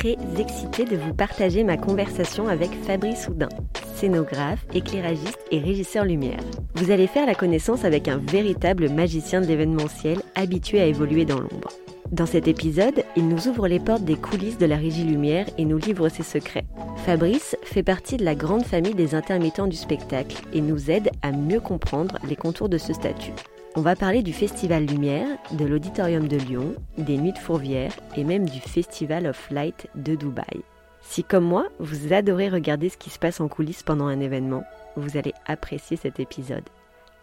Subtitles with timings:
[0.00, 3.50] très excitée de vous partager ma conversation avec Fabrice Houdin,
[3.94, 6.40] scénographe, éclairagiste et régisseur lumière.
[6.74, 11.38] Vous allez faire la connaissance avec un véritable magicien de l'événementiel habitué à évoluer dans
[11.38, 11.68] l'ombre.
[12.12, 15.66] Dans cet épisode, il nous ouvre les portes des coulisses de la régie lumière et
[15.66, 16.64] nous livre ses secrets.
[17.04, 21.30] Fabrice fait partie de la grande famille des intermittents du spectacle et nous aide à
[21.30, 23.34] mieux comprendre les contours de ce statut.
[23.76, 28.24] On va parler du Festival Lumière, de l'Auditorium de Lyon, des Nuits de Fourvière et
[28.24, 30.62] même du Festival of Light de Dubaï.
[31.02, 34.64] Si comme moi, vous adorez regarder ce qui se passe en coulisses pendant un événement,
[34.96, 36.64] vous allez apprécier cet épisode.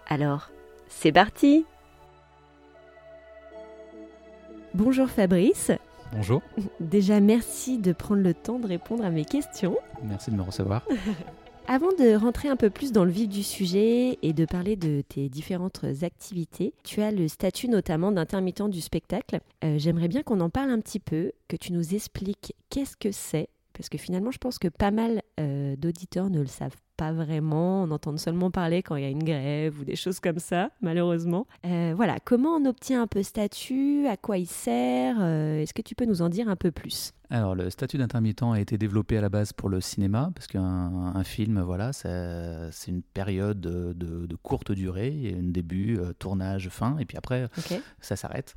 [0.08, 0.50] Alors,
[0.88, 1.66] c'est parti
[4.74, 5.72] Bonjour Fabrice.
[6.14, 6.42] Bonjour.
[6.80, 9.76] Déjà, merci de prendre le temps de répondre à mes questions.
[10.02, 10.84] Merci de me recevoir.
[11.70, 15.02] Avant de rentrer un peu plus dans le vif du sujet et de parler de
[15.02, 19.42] tes différentes activités, tu as le statut notamment d'intermittent du spectacle.
[19.66, 23.12] Euh, J'aimerais bien qu'on en parle un petit peu, que tu nous expliques qu'est-ce que
[23.12, 27.12] c'est, parce que finalement je pense que pas mal euh, d'auditeurs ne le savent pas
[27.12, 30.40] vraiment, on entend seulement parler quand il y a une grève ou des choses comme
[30.40, 31.48] ça, malheureusement.
[31.66, 35.96] Euh, voilà, comment on obtient un peu statut, à quoi il sert, est-ce que tu
[35.96, 37.12] peux nous en dire un peu plus?
[37.30, 40.62] Alors, le statut d'intermittent a été développé à la base pour le cinéma, parce qu'un
[40.62, 46.14] un film, voilà, c'est une période de, courte durée, il y a un début, euh,
[46.14, 47.50] tournage, fin, et puis après,
[48.00, 48.56] ça s'arrête.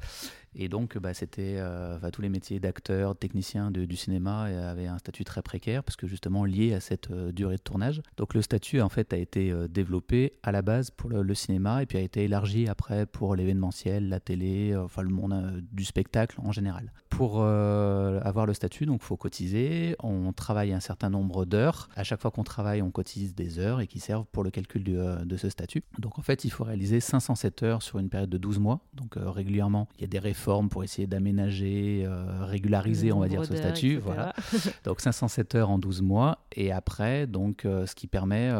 [0.54, 4.70] Et donc, bah, c'était euh, enfin, tous les métiers d'acteurs, techniciens de- du cinéma euh,
[4.70, 8.02] avaient un statut très précaire, parce que justement lié à cette euh, durée de tournage.
[8.16, 11.82] Donc, le statut, en fait, a été développé à la base pour le, le cinéma,
[11.82, 16.36] et puis a été élargi après pour l'événementiel, la télé, enfin le monde du spectacle
[16.40, 16.92] en général.
[17.08, 19.96] Pour avoir le statut, donc, faut cotiser.
[20.02, 21.88] On travaille un certain nombre d'heures.
[21.96, 24.84] À chaque fois qu'on travaille, on cotise des heures et qui servent pour le calcul
[24.84, 25.82] du, euh, de ce statut.
[25.98, 28.80] Donc, en fait, il faut réaliser 507 heures sur une période de 12 mois.
[28.92, 33.28] Donc, euh, régulièrement, il y a des réformes pour essayer d'aménager, euh, régulariser, on va
[33.28, 33.94] dire, ce statut.
[33.94, 34.02] etc.
[34.04, 34.34] Voilà.
[34.84, 36.44] Donc 507 heures en 12 mois.
[36.54, 38.50] Et après, donc, euh, ce qui permet,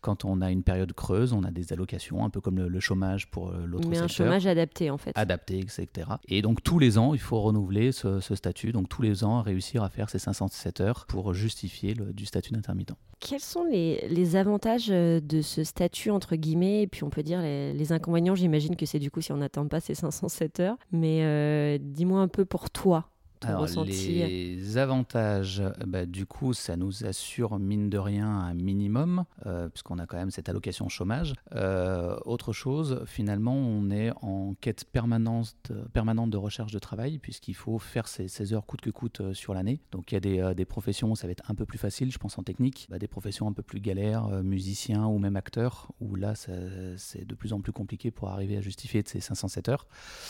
[0.00, 2.80] quand on a une période creuse, on a des allocations, un peu comme le, le
[2.80, 5.12] chômage pour l'autre Mais un chômage adapté en fait.
[5.14, 5.88] Adapté, etc.
[6.28, 8.72] Et donc tous les ans, il faut renouveler ce, ce statut.
[8.72, 12.94] Donc tous les ans, réussir à faire ces 507 heures pour justifier du statut d'intermittent.
[13.20, 17.22] Quels sont les, les avantages euh, de ce statut, entre guillemets, et puis on peut
[17.22, 20.76] dire les, inconvénients J'imagine que c'est du coup si on n'atteint pas ces 507 heures.
[20.92, 23.10] Mais euh, dis-moi un peu pour toi,
[23.40, 24.14] ton Alors, ressenti.
[24.14, 29.98] les avantages, bah, du coup, ça nous assure mine de rien un minimum, euh, puisqu'on
[29.98, 31.34] a quand même cette allocation chômage.
[31.54, 35.54] Euh, autre chose, finalement, on est en quête permanente,
[35.92, 39.34] permanente de recherche de travail, puisqu'il faut faire ces, ces heures coûte que coûte euh,
[39.34, 39.80] sur l'année.
[39.92, 42.10] Donc, il y a des, des professions où ça va être un peu plus facile,
[42.12, 45.92] je pense en technique, Bah, des professions un peu plus galères, musiciens ou même acteurs,
[46.00, 49.68] où là, c'est de plus en plus compliqué pour arriver à justifier de ces 507
[49.68, 49.86] heures.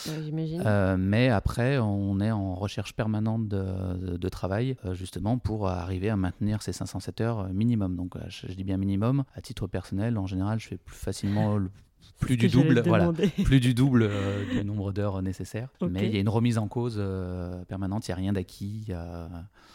[0.07, 0.63] Ouais, J'imagine.
[0.65, 6.17] Euh, mais après, on est en recherche permanente de, travail, euh, justement, pour arriver à
[6.17, 7.95] maintenir ces 507 heures euh, minimum.
[7.95, 9.23] Donc, euh, je dis bien minimum.
[9.35, 11.71] À titre personnel, en général, je fais plus facilement le-
[12.19, 13.11] plus du double, voilà,
[13.43, 15.69] plus du double euh, du nombre d'heures nécessaires.
[15.81, 18.07] Mais il y a une remise en cause euh, permanente.
[18.07, 18.91] Il n'y a rien d'acquis.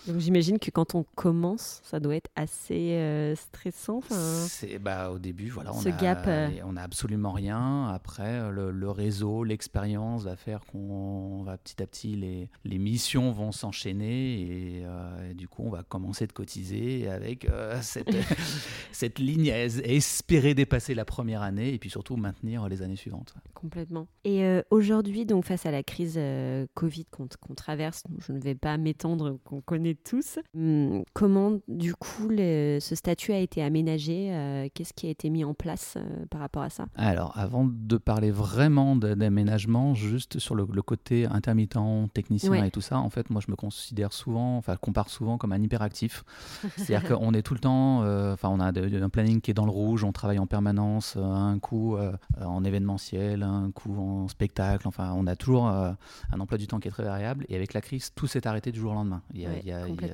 [0.09, 4.01] Donc j'imagine que quand on commence, ça doit être assez euh, stressant.
[4.11, 6.49] C'est bah, au début, voilà, on Ce a, gap, euh.
[6.65, 7.87] on a absolument rien.
[7.89, 12.79] Après, euh, le, le réseau, l'expérience va faire qu'on va petit à petit les, les
[12.79, 17.79] missions vont s'enchaîner et, euh, et du coup, on va commencer de cotiser avec euh,
[17.81, 18.11] cette,
[18.93, 23.35] cette ligne à espérer dépasser la première année et puis surtout maintenir les années suivantes.
[23.55, 24.07] Complètement.
[24.25, 28.55] Et euh, aujourd'hui, donc face à la crise euh, Covid qu'on traverse, je ne vais
[28.55, 34.33] pas m'étendre, qu'on connaît tous, hum, comment du coup le- ce statut a été aménagé
[34.33, 35.99] euh, Qu'est-ce qui a été mis en place
[36.31, 36.87] par rapport à ça?
[36.97, 41.73] Alors, avant de parler vraiment d'aménagement, juste sur le, le côté intermittent,
[42.15, 42.69] technicien Ouais.
[42.69, 45.63] et tout ça, en fait, moi, je me considère souvent, enfin, compare souvent comme un
[45.63, 46.25] hyperactif.
[46.77, 47.99] C'est-à-dire qu'on est tout le temps,
[48.33, 51.17] enfin, on a de- un planning qui est dans le rouge, on travaille en permanence,
[51.17, 51.97] un coup
[52.41, 54.89] en événementiel, un coup en spectacle.
[54.89, 55.97] Enfin, on a toujours un
[56.39, 57.45] emploi du temps qui est très variable.
[57.49, 59.23] Et avec la crise, tout s'est arrêté du jour au lendemain.
[59.35, 59.49] Il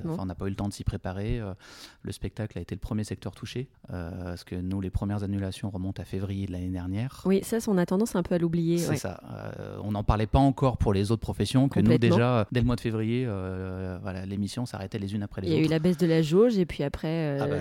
[0.05, 1.41] on n'a pas eu le temps de s'y préparer.
[2.01, 6.01] le spectacle a été le premier secteur touché, parce que nous, les premières annulations remontent
[6.01, 7.21] à février de l'année dernière.
[7.25, 8.77] Oui, ça, on a tendance un peu à l'oublier.
[8.77, 9.21] C'est ça.
[9.83, 12.75] on n'en parlait pas encore pour les autres professions, que nous, déjà, dès le mois
[12.75, 13.25] de février,
[14.01, 15.57] voilà, l'émission s'arrêtait les unes après les autres.
[15.57, 17.55] Il y a eu la baisse de la jauge, et puis après, ah bah,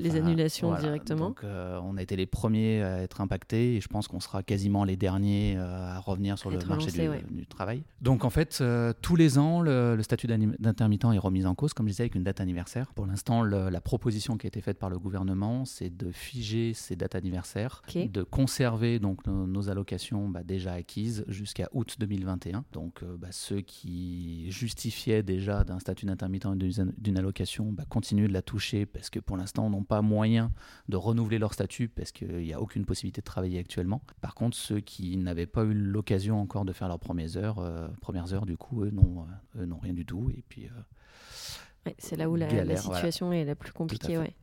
[0.00, 1.28] les annulations directement.
[1.28, 4.84] Donc, on a été les premiers à être impactés, et je pense qu'on sera quasiment
[4.84, 6.90] les derniers à revenir sur le marché
[7.30, 7.82] du, travail.
[8.00, 11.86] Donc, en fait, euh, tous les ans, le, statut d'intermittent est remis en cause, comme
[11.86, 12.92] je disais, avec une date anniversaire.
[12.94, 16.96] Pour l'instant, la proposition qui a été faite par le gouvernement, c'est de figer ces
[16.96, 22.64] dates anniversaires, de conserver donc nos, allocations bah, déjà acquises jusqu'à août 2021.
[22.72, 28.28] Donc, euh, bah, ceux qui justifiaient déjà d'un statut d'intermittent et d'une allocation bah, continuent
[28.28, 30.52] de la toucher parce que pour l'instant, n'ont pas moyen
[30.88, 34.02] de renouveler leur statut parce qu'il n'y a aucune possibilité de travailler actuellement.
[34.20, 37.88] Par contre, ceux qui n'avaient pas eu l'occasion encore de faire leurs premières heures, euh,
[38.00, 39.26] premières heures du coup, eux n'ont,
[39.56, 40.30] euh, n'ont rien du tout.
[40.36, 44.18] Et puis, euh, c'est là où la, situation est la plus compliquée.
[44.18, 44.34] Ouais.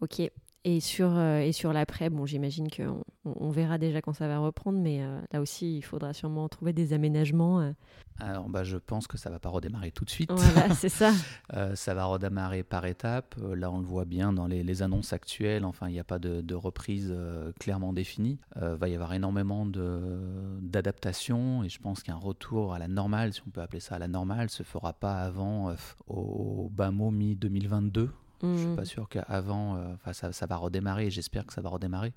[0.00, 0.20] Ok.
[0.64, 4.78] Et sur, et sur l'après, bon, j'imagine qu'on on verra déjà quand ça va reprendre,
[4.78, 5.00] mais
[5.32, 7.72] là aussi, il faudra sûrement trouver des aménagements
[8.20, 10.30] alors, bah, je pense que ça va pas redémarrer tout de suite.
[10.30, 11.12] Voilà, c'est ça.
[11.54, 13.34] Euh, ça va redémarrer par étapes.
[13.40, 15.64] Euh, là, on le voit bien dans les, annonces actuelles.
[15.64, 18.38] Enfin, il n'y a pas de, reprise euh, clairement définie.
[18.56, 23.42] Il va y avoir énormément d'adaptations et je pense qu'un retour à la normale, si
[23.46, 25.74] on peut appeler ça à la normale, se fera pas avant
[26.06, 28.10] au bas mot mi-2022.
[28.42, 28.76] Je ne suis mmh.
[28.76, 31.10] pas sûr qu'avant, ça, ça, va redémarrer.
[31.10, 32.12] J'espère que ça va redémarrer,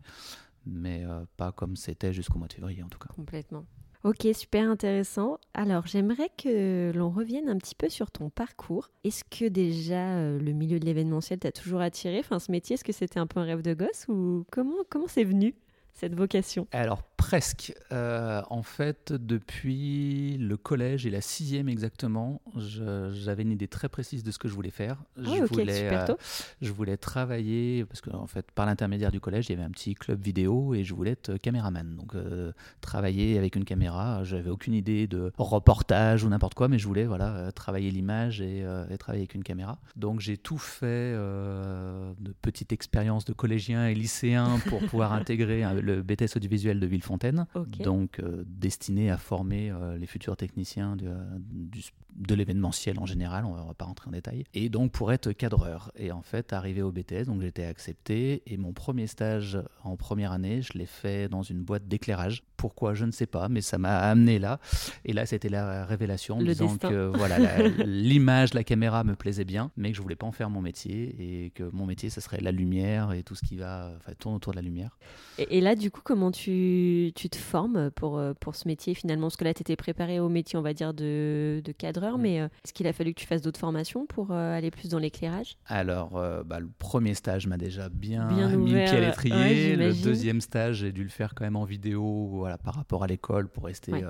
[0.65, 1.05] mais
[1.37, 3.09] pas comme c'était jusqu'au mois de février en tout cas.
[3.15, 3.65] Complètement.
[4.03, 5.37] Ok, super intéressant.
[5.53, 8.89] Alors, j'aimerais que l'on revienne un petit peu sur ton parcours.
[9.05, 12.19] Est-ce que déjà euh, le milieu de l'événementiel t'a toujours attiré?
[12.19, 15.07] Enfin, ce métier, est-ce que c'était un peu un rêve de gosse ou comment comment
[15.07, 15.55] c'est venu?
[15.93, 17.73] Cette vocation Alors presque.
[17.91, 24.23] Euh, en fait, depuis le collège et la sixième exactement, j'avais une idée très précise
[24.23, 25.03] de ce que je voulais faire.
[25.17, 26.15] Ah, je, voulais, euh,
[26.61, 29.71] je voulais travailler, parce que en fait, par l'intermédiaire du collège, il y avait un
[29.71, 31.95] petit club vidéo et je voulais être caméraman.
[31.95, 32.51] Donc euh,
[32.81, 37.05] travailler avec une caméra, j'avais aucune idée de reportage ou n'importe quoi, mais je voulais
[37.05, 39.79] voilà, travailler l'image et, et, travailler avec une caméra.
[39.95, 46.01] Donc j'ai tout fait de petites expériences de collégiens et lycéens pour pouvoir intégrer le
[46.01, 47.45] BTS audiovisuel de Villefontaine,
[47.79, 53.67] donc euh, destiné à former euh, les futurs techniciens de l'événementiel en général, on ne
[53.67, 55.91] va pas rentrer en détail, et donc pour être cadreur.
[55.95, 60.31] Et en fait, arrivé au BTS, donc j'étais accepté, et mon premier stage en première
[60.31, 62.43] année, je l'ai fait dans une boîte d'éclairage.
[62.63, 64.57] Pourquoi, je ne sais pas, mais ça m'a amené là.
[65.03, 67.37] Et là, c'était la révélation, Le disant que voilà,
[67.85, 71.13] l'image, la, caméra me plaisait bien, mais que je voulais pas en faire mon métier,
[71.19, 74.35] et que mon métier, ce serait la lumière et tout ce qui va, enfin, tourne
[74.35, 74.97] autour de la lumière.
[75.39, 78.93] Et, et là, du coup, comment tu, tu, te formes pour, euh, pour ce métier
[78.93, 79.27] finalement?
[79.27, 82.39] Parce que là, tu étais préparé au métier, on va dire, de, de cadreur, mais
[82.39, 84.99] euh, est-ce qu'il a fallu que tu fasses d'autres formations pour euh, aller plus dans
[84.99, 85.57] l'éclairage?
[85.65, 86.11] Alors,
[86.45, 89.75] bah, le premier stage m'a déjà bien, mis le pied à l'étrier.
[89.75, 93.07] le deuxième stage, j'ai dû le faire quand même en vidéo voilà, par rapport à
[93.07, 94.03] l'école pour rester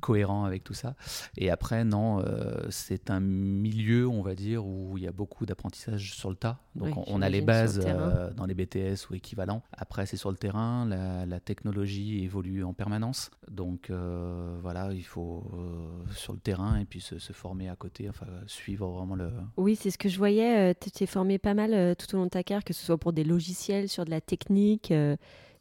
[0.00, 0.94] cohérent avec tout ça.
[1.36, 2.24] Et après, non,
[2.70, 6.58] c'est un milieu, on va dire, où il y a beaucoup d'apprentissage sur le tas.
[6.74, 7.78] Donc, on, a les bases
[8.36, 9.62] dans les BTS ou équivalents.
[9.72, 13.30] Après, c'est sur le terrain, la, technologie évolue en permanence.
[13.50, 18.08] Donc euh, voilà, il faut euh, sur le terrain et puis se, former à côté,
[18.08, 19.30] enfin suivre vraiment le...
[19.56, 20.70] Oui, c'est ce que je voyais.
[20.70, 22.98] Euh, tu t'es formé pas mal tout au long de ta carrière, que ce soit
[22.98, 24.92] pour des logiciels, sur de la technique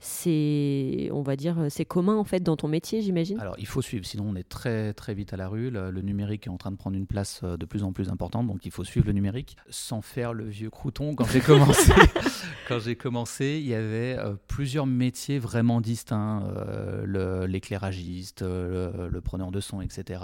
[0.01, 3.38] c'est, on va dire, c'est commun en fait dans ton métier, j'imagine?
[3.38, 5.69] Alors il faut suivre, sinon on est très très vite à la rue.
[5.69, 8.47] Le, numérique est en train de prendre une place euh, de plus en plus importante,
[8.47, 11.16] donc il faut suivre le numérique sans faire le vieux crouton.
[11.16, 11.92] Quand j'ai commencé,
[12.69, 19.52] quand j'ai commencé, il y avait euh, plusieurs métiers vraiment distincts euh, l'éclairagiste, le, preneur
[19.52, 20.21] de son, etc.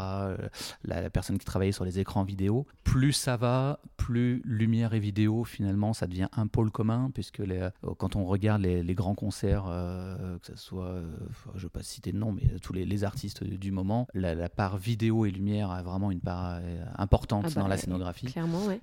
[0.85, 2.65] La, personne qui travaillait sur les écrans vidéo.
[2.85, 7.67] Plus ça va, plus lumière et vidéo finalement ça devient un pôle commun puisque les,
[7.97, 11.11] quand on regarde les, les grands concerts euh, que ce soit, euh,
[11.53, 14.77] je ne vais pas citer de nom, mais tous les, artistes du moment, la, part
[14.77, 18.27] vidéo et lumière a vraiment une part euh, importante ah bah, dans la scénographie.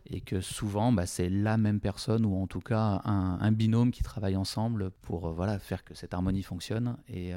[0.07, 4.03] Et que souvent, bah, c'est la même personne ou en tout cas un, binôme qui
[4.03, 6.97] travaille ensemble pour voilà, faire que cette harmonie fonctionne.
[7.09, 7.33] Et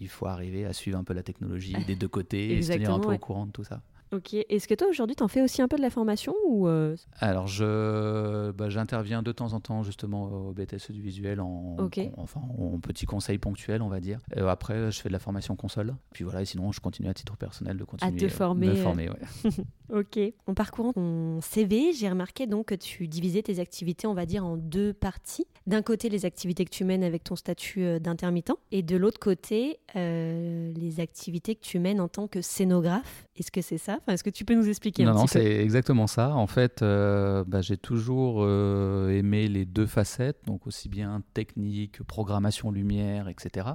[0.00, 2.92] il faut arriver à suivre un peu la technologie des deux côtés et se tenir
[2.92, 3.82] un peu au courant de tout ça.
[4.16, 4.34] Ok.
[4.34, 6.96] Est-ce que toi aujourd'hui, tu en fais aussi un peu de la formation ou euh,
[7.20, 11.76] Alors, je, bah, j'interviens de temps en temps justement au BTS du visuel en,
[12.16, 14.20] enfin, en petit conseil ponctuel, on va dire.
[14.36, 15.94] Euh, après, je fais de la formation console.
[16.12, 18.68] Puis voilà, et sinon, je continue à titre personnel de continuer à te former.
[18.68, 19.10] Me former
[19.92, 20.18] Ok.
[20.46, 24.44] En parcourant ton CV, j'ai remarqué donc que tu divisais tes activités, on va dire,
[24.44, 25.46] en deux parties.
[25.66, 29.18] D'un côté, les activités que tu mènes avec ton statut euh, d'intermittent, et de l'autre
[29.18, 33.26] côté, euh, les activités que tu mènes en tant que scénographe.
[33.36, 33.98] Est-ce que c'est ça?
[34.06, 36.30] Enfin, Est-ce que tu peux nous expliquer non, un non, c'est exactement ça.
[36.34, 42.02] En fait, euh, bah, j'ai toujours euh, aimé les deux facettes, donc aussi bien technique,
[42.04, 43.66] programmation lumière, etc.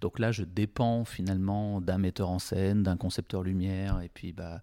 [0.00, 4.60] Donc là, je dépends finalement d'un metteur en scène, d'un concepteur lumière, et puis bah,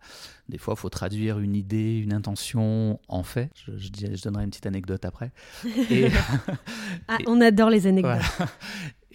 [0.50, 3.50] des fois, il faut traduire une idée, une intention en fait.
[3.56, 5.32] Je, je, dis- je donnerai une petite anecdote après.
[5.90, 6.10] Et,
[7.08, 8.20] Ah, on adore les anecdotes.
[8.38, 8.52] voilà.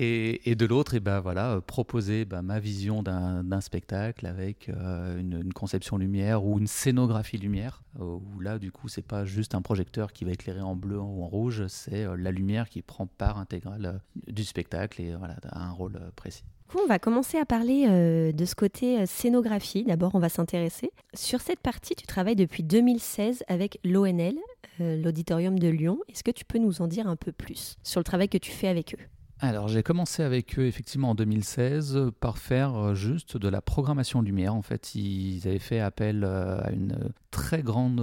[0.03, 5.21] Et, de l'autre, et ben voilà, euh, proposer bah, ma vision d'un spectacle avec euh,
[5.21, 9.55] une, conception lumière ou une scénographie lumière, euh, où là, du coup, c'est pas juste
[9.55, 13.07] un projecteur qui va éclairer en bleu ou en rouge, c'est la lumière qui prend
[13.07, 16.45] part intégrale du spectacle et voilà, a un rôle précis.
[16.83, 19.85] On va commencer à parler de ce côté scénographie.
[19.85, 20.93] D'abord, on va s'intéresser.
[21.13, 24.37] Sur cette partie, tu travailles depuis 2016 avec l'ONL,
[24.79, 25.99] l'Auditorium de Lyon.
[26.09, 28.51] Est-ce que tu peux nous en dire un peu plus sur le travail que tu
[28.51, 29.05] fais avec eux?
[29.43, 33.63] Alors j'ai commencé avec eux effectivement en 2016 euh, par faire euh, juste de la
[33.63, 34.55] programmation lumière.
[34.55, 36.95] En fait, ils avaient fait appel euh, à une
[37.31, 38.01] très grande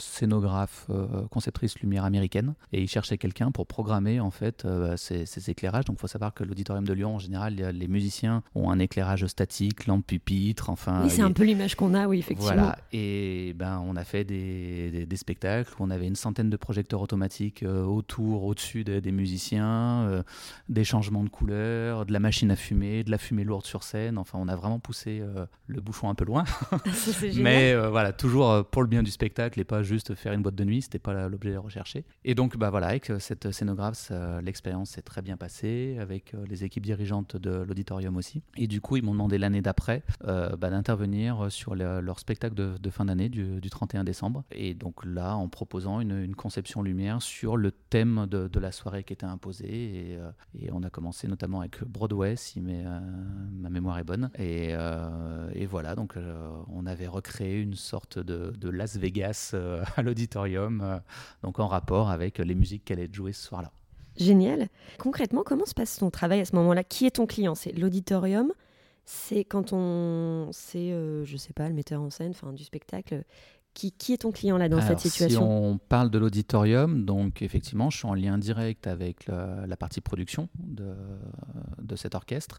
[0.00, 0.88] scénographe,
[1.30, 5.84] conceptrice lumière américaine, et ils cherchaient quelqu'un pour programmer en fait euh, ces, ces éclairages.
[5.84, 9.24] Donc il faut savoir que l'auditorium de Lyon en général, les- musiciens ont un éclairage
[9.26, 11.02] statique, lampe pupitre, enfin.
[11.04, 12.52] Oui, c'est un peu l'image qu'on a, oui, effectivement.
[12.54, 16.50] voilà, et ben on a fait des, des- des spectacles où on avait une centaine
[16.50, 20.22] de projecteurs automatiques autour, au-dessus des, des musiciens,
[20.68, 24.18] des changements de couleurs, de la machine à fumer, de la fumée lourde sur scène.
[24.18, 26.44] Enfin, on a vraiment poussé euh, le bouchon un peu loin.
[27.42, 30.42] Mais euh, voilà, toujours euh, pour le bien du spectacle et pas juste faire une
[30.42, 32.04] boîte de nuit, c'était pas l'objet recherché.
[32.24, 34.10] Et donc, bah voilà, avec cette scénographe,
[34.42, 38.42] l'expérience s'est très bien passée, avec les équipes dirigeantes de l'auditorium aussi.
[38.56, 42.54] Et du coup, ils m'ont demandé l'année d'après euh, bah, d'intervenir sur le- leur spectacle
[42.54, 44.44] de, de fin d'année du, du 31 décembre.
[44.52, 48.72] Et donc là, en proposant une, une conception lumière sur le thème de, de la
[48.72, 49.66] soirée qui était imposé.
[49.68, 53.00] Et, euh, et on a commencé notamment avec Broadway, si euh,
[53.52, 54.30] ma mémoire est bonne.
[54.38, 59.54] Et, euh, voilà, donc euh, on avait recréé une sorte de, Las Vegas
[59.96, 61.00] à l'auditorium,
[61.42, 63.70] donc en rapport avec les musiques qu'elle allait jouer ce soir-là.
[64.16, 64.68] Génial.
[64.98, 66.84] Concrètement, comment se passe ton travail à ce moment-là?
[66.84, 67.54] Qui est ton client?
[67.54, 68.52] C'est l'auditorium?
[69.04, 70.50] C'est quand on.
[70.52, 73.24] C'est, euh, je sais pas, le metteur en scène, enfin, du spectacle?
[73.72, 77.04] Qui, qui est ton client là dans Alors, cette situation Si on parle de l'auditorium,
[77.04, 80.92] donc effectivement, je suis en lien direct avec la, la partie production de,
[81.80, 82.58] de cet orchestre.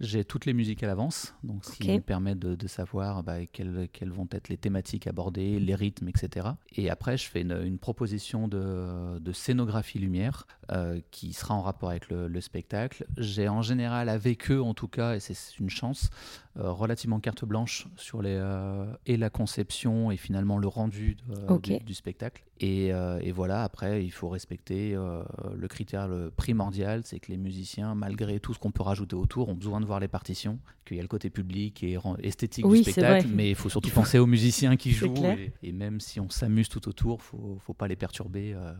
[0.00, 3.46] J'ai toutes les musiques à l'avance, donc ce qui me permet de, de savoir bah,
[3.46, 6.48] quelles, quelles vont être les thématiques abordées, les rythmes, etc.
[6.72, 11.62] Et après, je fais une, une proposition de, de scénographie lumière euh, qui sera en
[11.62, 13.06] rapport avec le, le spectacle.
[13.16, 16.10] J'ai en général avec eux, en tout cas, et c'est une chance,
[16.56, 21.16] euh, relativement carte blanche sur les, euh, et la conception et finalement le rendu
[21.48, 21.62] Ok.
[21.62, 22.44] du, du spectacle.
[22.60, 25.22] Et, euh, et voilà, après, il faut respecter euh,
[25.56, 29.48] le critère le primordial, c'est que les musiciens, malgré tout ce qu'on peut rajouter autour,
[29.48, 32.78] ont besoin de voir les partitions, qu'il y a le côté public et esthétique Oui,
[32.82, 35.14] du spectacle, mais il faut surtout penser aux musiciens qui jouent.
[35.24, 38.72] Et, et même si on s'amuse tout autour, faut, faut pas les perturber euh,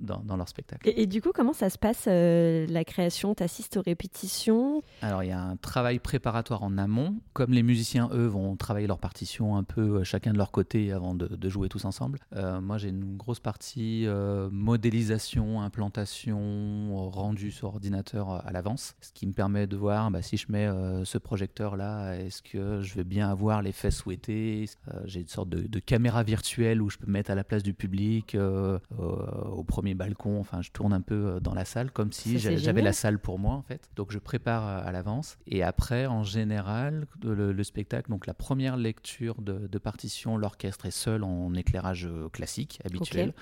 [0.00, 0.88] dans, dans leur spectacle.
[0.88, 3.34] et, et du coup, comment ça se passe euh, la création?
[3.34, 4.82] T'assistes aux répétitions?
[5.02, 7.16] Alors il y a un travail préparatoire en amont.
[7.32, 10.92] Comme les musiciens, eux, vont travailler leur partition un peu euh, chacun de leur côté
[10.92, 12.18] avant de, de jouer tous ensemble.
[12.34, 18.94] Euh, moi j'ai une grosse partie euh, modélisation, implantation, rendu sur ordinateur à l'avance.
[19.00, 20.68] Ce qui me permet de voir bah, si je mets
[21.04, 24.68] ce projecteur là, est-ce que je vais bien avoir l'effet souhaité
[25.04, 27.62] J'ai une sorte de, de caméra virtuelle où je peux me mettre à la place
[27.62, 30.40] du public au premier balcon.
[30.40, 33.38] Enfin je tourne un peu euh, dans la salle comme si j'avais la salle pour
[33.38, 33.90] moi en fait.
[33.96, 38.34] Donc je prépare à à l'avance et après en général le, le spectacle donc la
[38.34, 43.32] première lecture de, de partition l'orchestre est seul en éclairage euh, classique habituel.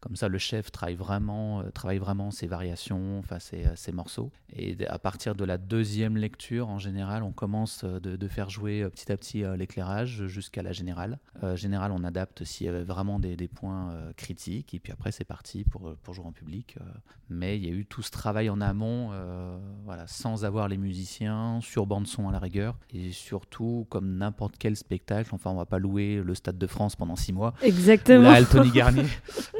[0.00, 3.92] Comme ça le chef travaille vraiment euh, travaille vraiment ses variations, enfin ses, euh, ses
[3.92, 8.28] morceaux et à partir de la deuxième lecture en général on commence euh, de, de
[8.28, 11.18] faire jouer euh, petit à petit euh, l'éclairage jusqu'à la générale.
[11.42, 14.92] Euh, générale on adapte s'il y avait vraiment des, des points euh, critiques et puis
[14.92, 16.76] après c'est parti pour, pour jouer en public.
[16.80, 16.84] euh,
[17.32, 20.76] mais il y a eu tout ce travail en amont, euh, voilà, sans avoir les
[20.76, 25.30] musiciens, sur bande son à la rigueur, et surtout comme n'importe quel spectacle.
[25.32, 27.54] Enfin, on va pas louer le Stade de France pendant six mois.
[27.62, 28.22] Exactement.
[28.22, 29.06] la Altony Garnier.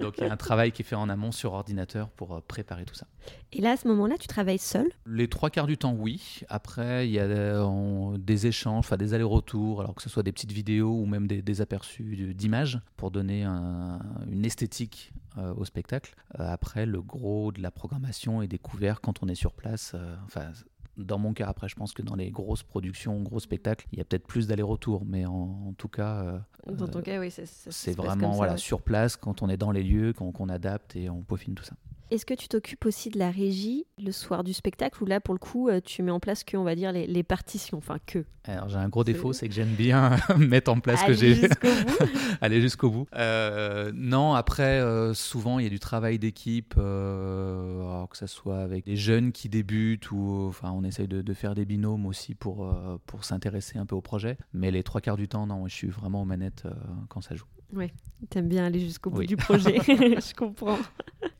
[0.02, 2.40] Donc il y a un travail qui est fait en amont sur ordinateur pour euh,
[2.46, 3.06] préparer tout ça.
[3.52, 4.88] Et là, à ce moment-là, tu travailles seul?
[5.06, 6.40] Les trois quarts du temps, oui.
[6.48, 10.22] Après, il y a euh, on- des échanges, enfin des allers-retours, alors que ce soit
[10.24, 15.54] des petites vidéos ou même des, des aperçus d'images pour donner un- une esthétique euh,
[15.56, 16.14] au spectacle.
[16.38, 19.92] Euh, après, le gros de la programmation est découvert quand on est sur place.
[19.94, 20.52] euh, enfin,
[20.96, 24.02] dans mon cas, après, je pense que dans les grosses productions, gros spectacles, il y
[24.02, 25.32] a peut-être plus d'aller-retour, mais en,
[25.68, 26.38] en tout cas, euh,
[26.72, 30.12] Dans ton cas, oui, c'est vraiment voilà, sur place, quand on est dans les lieux,
[30.12, 31.74] qu'on adapte et on peaufine tout ça.
[32.10, 35.32] Est-ce que tu t'occupes aussi de la régie le soir du spectacle ou là, pour
[35.32, 38.24] le coup, euh, tu mets en place que, on va dire, les, partitions Enfin, que?
[38.44, 41.34] Alors, j'ai un gros défaut, c'est que j'aime bien mettre en place que j'ai.
[41.34, 42.10] Jusqu'au bout?
[42.40, 43.06] Aller jusqu'au bout.
[43.14, 48.86] Euh, non, après, euh, souvent, il y a du travail d'équipe, que ce soit avec
[48.86, 52.68] des jeunes qui débutent ou enfin, on essaye de, faire des binômes aussi pour,
[53.06, 54.36] pour s'intéresser un peu au projet.
[54.52, 56.64] Mais les trois quarts du temps, non, je suis vraiment aux manettes
[57.08, 57.46] quand ça joue.
[57.74, 57.90] Oui,
[58.28, 60.78] t'aimes bien aller jusqu'au bout du projet, je comprends.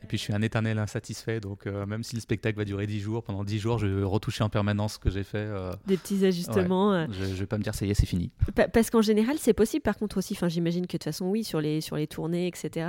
[0.03, 2.87] Et puis je suis un éternel insatisfait, donc euh, même si le spectacle va durer
[2.87, 5.37] 10 jours, pendant 10 jours, je vais retoucher en permanence ce que j'ai fait.
[5.37, 6.93] Euh, Des petits ajustements.
[6.93, 7.07] Euh.
[7.11, 8.31] Je, ne vais pas me dire ça y est, c'est fini.
[8.73, 11.61] parce qu'en général, c'est possible par contre aussi, j'imagine que de toute façon, oui, sur
[11.61, 12.87] les, sur les tournées, etc.,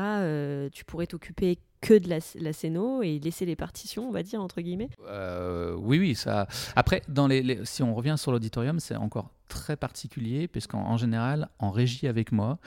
[0.72, 4.40] tu pourrais t'occuper que de la, la scéno et laisser les partitions, on va dire,
[4.40, 4.90] entre guillemets
[5.78, 6.46] Oui, oui, ça.
[6.76, 11.70] Après, dans les si on revient sur l'auditorium, c'est encore très particulier, puisqu'en général, en
[11.70, 12.58] régie avec moi,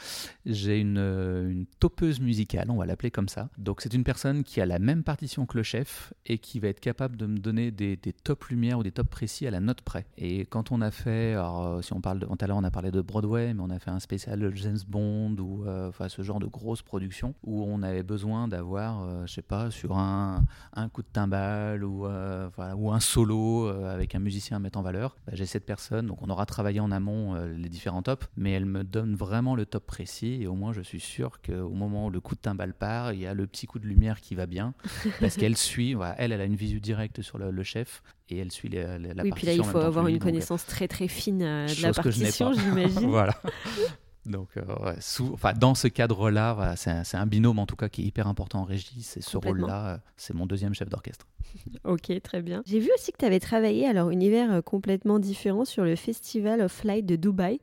[0.45, 3.49] j'ai une, une, topeuse musicale, on va l'appeler comme ça.
[3.57, 6.67] Donc c'est une personne qui a la même partition que le chef et qui va
[6.67, 9.59] être capable de me donner des, des top lumières ou des top précis à la
[9.59, 10.05] note près.
[10.17, 12.71] Et quand on a fait, alors, si on parle de, tout à l'heure on a
[12.71, 16.21] parlé de Broadway, mais on a fait un spécial James Bond ou euh, enfin ce
[16.21, 20.45] genre de grosse production où on avait besoin d'avoir, euh, je sais pas, sur un,
[20.73, 24.81] un coup de timbale ou, euh, ou un solo avec un musicien à mettre en
[24.81, 28.27] valeur, bah, j'ai cette personne, donc on aura travaillé en amont euh, les différents tops,
[28.37, 31.69] mais elle me donne vraiment le top précis et au moins je suis sûr qu'au
[31.69, 34.21] moment où le coup de timbal part, il y a le petit coup de lumière
[34.21, 34.73] qui va bien
[35.19, 38.69] parce qu'elle suit, elle, elle a une visu directe sur le, chef et elle suit
[38.69, 41.93] la, oui, puis là, il faut avoir une connaissance très très fine euh, de la
[41.93, 43.05] partition, j'imagine.
[43.09, 43.33] voilà.
[44.25, 48.05] Donc, euh, sous, enfin, dans ce cadre-là, c'est un, binôme en tout cas qui est
[48.05, 49.01] hyper important en régie.
[49.01, 51.27] C'est ce rôle-là, euh, c'est mon deuxième chef d'orchestre.
[51.83, 52.63] ok, très bien.
[52.65, 56.61] J'ai vu aussi que tu avais travaillé, alors univers euh, complètement différent, sur le Festival
[56.61, 57.59] of Light de Dubaï.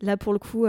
[0.00, 0.66] Là, pour le coup,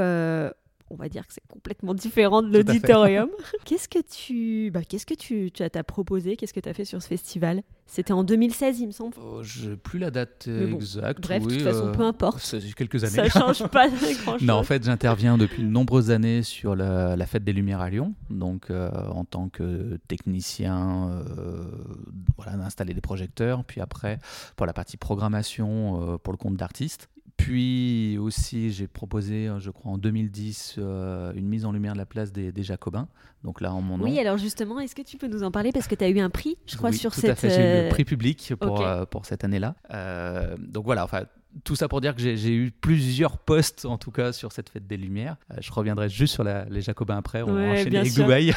[0.89, 3.29] on va dire que c'est complètement différent de l'auditorium.
[3.65, 6.35] qu'est-ce que tu, bah, qu'est-ce que tu, tu as, proposé?
[6.35, 7.63] Qu'est-ce que tu as fait sur ce festival?
[7.85, 9.15] C'était en 2016, il me semble.
[9.21, 11.21] Oh, je n'ai plus la date exacte.
[11.21, 12.39] Bref, de toute façon, peu importe.
[12.39, 13.29] C'est quelques années.
[13.29, 14.41] Ça change pas grand-chose.
[14.41, 18.13] Non, en fait, j'interviens depuis de nombreuses années sur la, fête des Lumières à Lyon,
[18.29, 21.65] donc euh, en tant que technicien, euh,
[22.37, 24.19] voilà, d'installer des projecteurs, puis après
[24.55, 27.09] pour la partie programmation euh, pour le compte d'artistes.
[27.37, 32.05] Puis aussi, j'ai proposé, je crois, en 2010, euh, une mise en lumière de la
[32.05, 33.07] place des, Jacobins.
[33.43, 34.05] Donc là, en mon nom.
[34.05, 35.71] Oui, alors justement, est-ce que tu peux nous en parler?
[35.71, 37.31] Parce que tu as eu un prix, je crois, sur tout cette.
[37.31, 39.75] À fait, j'ai eu le prix public pour, euh, pour cette année-là.
[39.93, 41.23] Euh, donc voilà, enfin,
[41.63, 44.87] tout ça pour dire que j'ai eu plusieurs postes, en tout cas, sur cette fête
[44.87, 45.37] des Lumières.
[45.51, 47.41] Euh, je reviendrai juste sur les Jacobins après.
[47.43, 48.53] On va enchaîner avec Dubaï.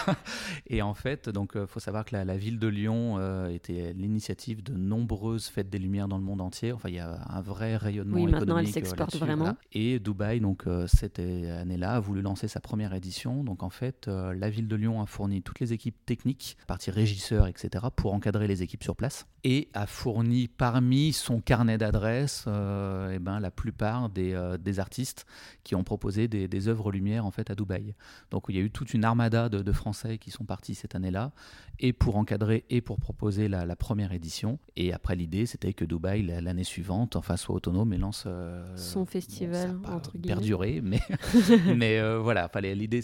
[0.67, 3.93] et en fait, donc, il euh, faut savoir que la, ville de Lyon euh, était
[3.95, 6.73] l'initiative de nombreuses fêtes des Lumières dans le monde entier.
[6.73, 9.57] Enfin, il y a un vrai rayonnement oui, maintenant, elle s'exporte vraiment.
[9.73, 13.45] Et Dubaï, donc, cette année-là, a voulu lancer sa première édition.
[13.45, 17.47] Donc, en fait, la ville de Lyon a fourni toutes les équipes techniques, partie régisseurs,
[17.47, 19.27] etc., pour encadrer les équipes sur place.
[19.45, 24.79] Et a fourni parmi son carnet d'adresses euh, eh ben, la plupart des, euh, des,
[24.79, 25.27] artistes
[25.65, 27.95] qui ont proposé des, des, œuvres lumière en fait à Dubaï.
[28.31, 30.95] Donc il y a eu toute une armada de, de Français qui sont partis cette
[30.95, 31.33] année-là,
[31.79, 34.59] et pour encadrer et pour proposer la, la première édition.
[34.77, 39.05] Et après l'idée, c'était que Dubaï l'année suivante, enfin soit autonome et lance euh, son
[39.05, 40.35] festival entre guillemets.
[40.35, 41.01] Perduré, mais
[41.77, 43.03] mais voilà, l'idée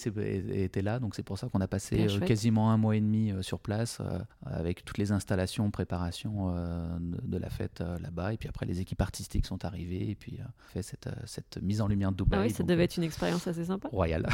[0.52, 3.60] était là, donc c'est pour ça qu'on a passé quasiment un mois et demi sur
[3.60, 4.00] place
[4.44, 6.54] avec toutes les installations, préparations
[7.00, 10.44] de, la fête là-bas, et puis après les équipes artistiques sont arrivées et puis euh,
[10.72, 12.40] fait cette, euh, cette, mise en lumière de Dubaï.
[12.40, 13.88] Ah oui, ça devait euh, être une expérience assez sympa.
[13.88, 14.26] Royale.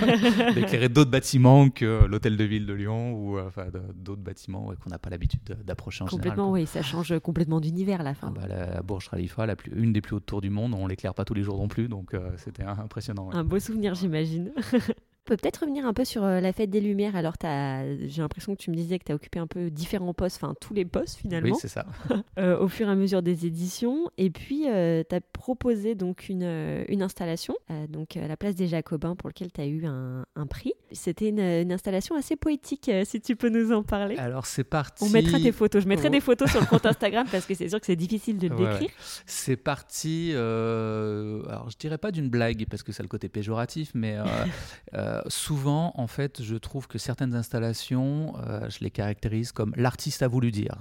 [0.54, 4.98] D'éclairer d'autres bâtiments que l'hôtel de ville de Lyon ou enfin, d'autres bâtiments qu'on n'a
[4.98, 6.62] pas l'habitude d'approcher en complètement, général.
[6.62, 8.32] oui, ça change complètement d'univers la fin.
[8.36, 10.86] Ah bah, la, Burj Khalifa, la plus, une des plus hautes tours du monde, on
[10.86, 13.30] l'éclaire pas tous les jours non plus, donc c'était impressionnant.
[13.32, 14.52] Un beau souvenir, j'imagine.
[15.24, 17.16] peut peut-être revenir un peu sur euh, la fête des Lumières.
[17.16, 20.42] Alors, j'ai l'impression que tu me disais que tu as occupé un peu différents postes,
[20.42, 21.50] enfin tous les postes finalement.
[21.50, 21.86] Oui, c'est ça.
[22.38, 24.08] Euh, au fur et à mesure des éditions.
[24.16, 27.54] Et puis, euh, tu as proposé donc une, une installation,
[27.88, 30.72] donc à la place des Jacobins, pour lequel tu as eu un, un prix.
[30.92, 34.16] C'était une, installation assez poétique, si tu peux nous en parler.
[34.16, 35.04] Alors, c'est parti.
[35.04, 35.82] On mettra tes photos.
[35.82, 36.12] Je mettrai oh.
[36.12, 38.56] des photos sur le compte Instagram parce que c'est sûr que c'est difficile de le
[38.56, 38.90] décrire.
[39.26, 44.16] C'est parti, alors je dirais pas d'une blague parce que c'est le côté péjoratif, mais
[45.28, 48.34] souvent, en fait, je trouve que certaines installations,
[48.68, 50.76] je les caractérise comme l'artiste a voulu dire.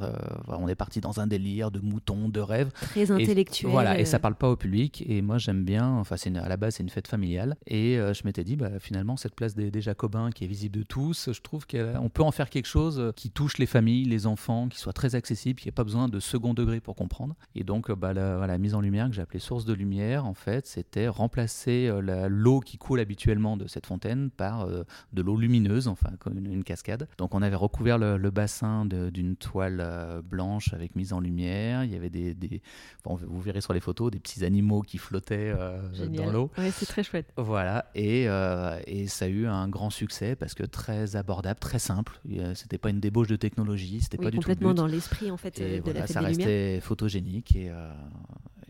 [0.47, 2.71] on est parti dans un délire de moutons, de rêves.
[2.81, 3.71] Très intellectuel.
[3.71, 5.03] voilà, et ça parle pas au public.
[5.07, 5.87] Et moi, j'aime bien.
[5.87, 7.57] Enfin, c'est à la base, c'est une fête familiale.
[7.67, 10.83] Et je m'étais dit, bah, finalement, cette place des, des, Jacobins qui est visible de
[10.83, 14.67] tous, je trouve qu'on peut en faire quelque chose qui touche les familles, les enfants,
[14.67, 17.35] qui soit très accessible, qui n'y ait pas besoin de second degré pour comprendre.
[17.55, 20.67] Et donc, bah, la, mise en lumière que j'ai appelée source de lumière, en fait,
[20.67, 21.89] c'était remplacer
[22.27, 27.07] l'eau qui coule habituellement de cette fontaine par de l'eau lumineuse, enfin, comme une, cascade.
[27.17, 31.83] Donc, on avait recouvert le, bassin d'une toile blanche avec mise en lumière.
[31.83, 32.61] Il y avait des,
[33.05, 35.53] vous verrez sur les photos, des petits animaux qui flottaient
[36.13, 36.51] dans l'eau.
[36.57, 37.31] Ouais, c'est très chouette.
[37.37, 38.27] Voilà, et,
[38.87, 42.19] et ça a eu un grand succès parce que très abordable, très simple.
[42.55, 45.59] C'était pas une débauche de technologie, c'était pas du tout complètement dans l'esprit en fait
[45.59, 47.91] de la fête Ça restait photogénique et, euh,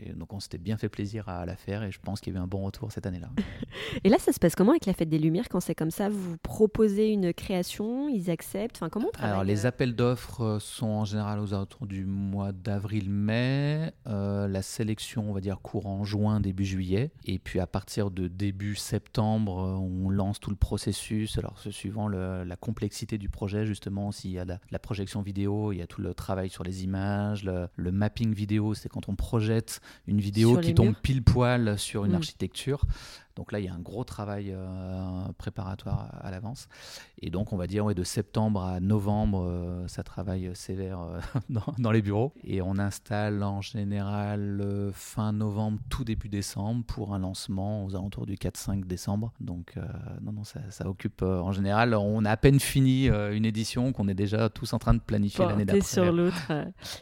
[0.02, 2.36] et donc on s'était bien fait plaisir à la faire et je pense qu'il y
[2.36, 3.30] a eu un bon retour cette année-là.
[4.04, 6.08] et là, ça se passe comment avec la Fête des Lumières quand c'est comme ça?
[6.08, 8.76] Vous proposez une création, ils acceptent?
[8.76, 9.68] Enfin, comment on Alors, les euh?
[9.68, 13.92] appels d'offres euh, sont en général aux alentours du mois d'avril-mai.
[14.06, 17.12] Euh, la sélection, on va dire, courant juin, début juillet.
[17.24, 21.38] Et puis à partir de début septembre, on lance tout le processus.
[21.38, 25.82] Alors, suivant la complexité du projet, justement, s'il y a la, projection vidéo, il y
[25.82, 29.80] a tout le travail sur les images, le, le mapping vidéo, c'est quand on projette
[30.06, 32.16] une vidéo qui tombe pile poil sur une mm.
[32.16, 32.82] architecture.
[33.36, 36.68] Donc là, il y a un gros travail euh, préparatoire à, l'avance.
[37.22, 41.20] Et donc, on va dire ouais, de septembre à novembre, euh, ça travaille sévère euh,
[41.78, 42.32] dans, les bureaux.
[42.44, 44.62] Et on installe en général
[44.92, 49.32] fin novembre, tout début décembre pour un lancement aux alentours du 4-5 décembre.
[49.40, 49.74] Donc,
[50.22, 51.94] non, non, ça, occupe en général.
[51.94, 55.44] On a à peine fini une édition qu'on est déjà tous en train de planifier
[55.44, 55.86] l'année d'après.
[55.86, 56.52] sur l'autre.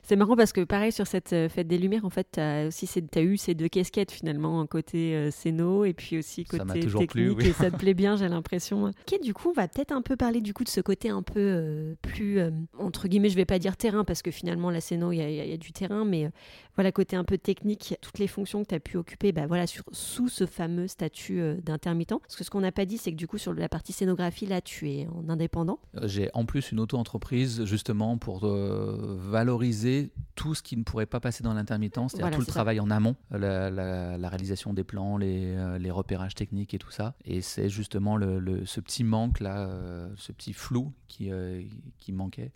[0.03, 2.88] C'est marrant parce que, pareil, sur cette fête des Lumières, en fait, tu as, aussi,
[3.14, 7.71] as eu ces deux casquettes finalement, côté Céno et puis aussi côté technique et ça
[7.71, 8.91] te plaît bien, j'ai l'impression.
[9.09, 11.23] Ok, du coup, on va peut-être un peu parler du coup de ce côté un
[11.23, 14.81] peu euh, plus euh, entre guillemets, je vais pas dire terrain parce que finalement la
[14.81, 16.31] Céno, il y, a du terrain, mais euh,
[16.75, 19.67] voilà côté un peu technique, toutes les fonctions que tu as pu occuper, bah voilà
[19.67, 22.19] sur, sous ce fameux statut d'intermittent.
[22.21, 24.47] Parce que ce qu'on n'a pas dit, c'est que du coup sur la partie scénographie
[24.47, 25.79] là, tu es en indépendant.
[26.03, 31.43] J'ai en plus une auto-entreprise justement pour valoriser tout ce qui ne pourrait pas passer
[31.43, 35.91] dans l'intermittent, c'est-à-dire tout le travail en amont, la, réalisation des plans, les, les
[36.35, 37.14] technique et tout ça.
[37.25, 41.62] Et c'est justement le, ce petit manque là, euh, ce petit flou qui, euh,
[41.99, 42.53] qui manquait,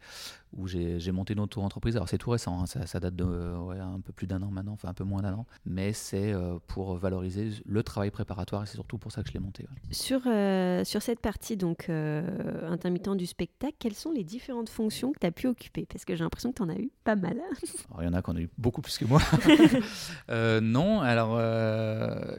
[0.56, 1.96] où j'ai monté une auto-entreprise.
[1.96, 4.88] Alors c'est tout récent, hein, ça, date de un peu plus d'un an maintenant, enfin
[4.88, 8.74] un peu moins d'un an, mais c'est euh, pour valoriser le travail préparatoire et c'est
[8.74, 9.66] surtout pour ça que je l'ai monté.
[9.90, 10.20] Sur,
[10.84, 15.32] sur cette partie donc intermittent du spectacle, quelles sont les différentes fonctions que tu as
[15.32, 15.86] pu occuper?
[15.86, 17.36] Parce que j'ai l'impression que tu en as eu pas mal.
[18.00, 19.20] il y en a qui en ont eu beaucoup plus que moi.
[20.60, 21.38] non, alors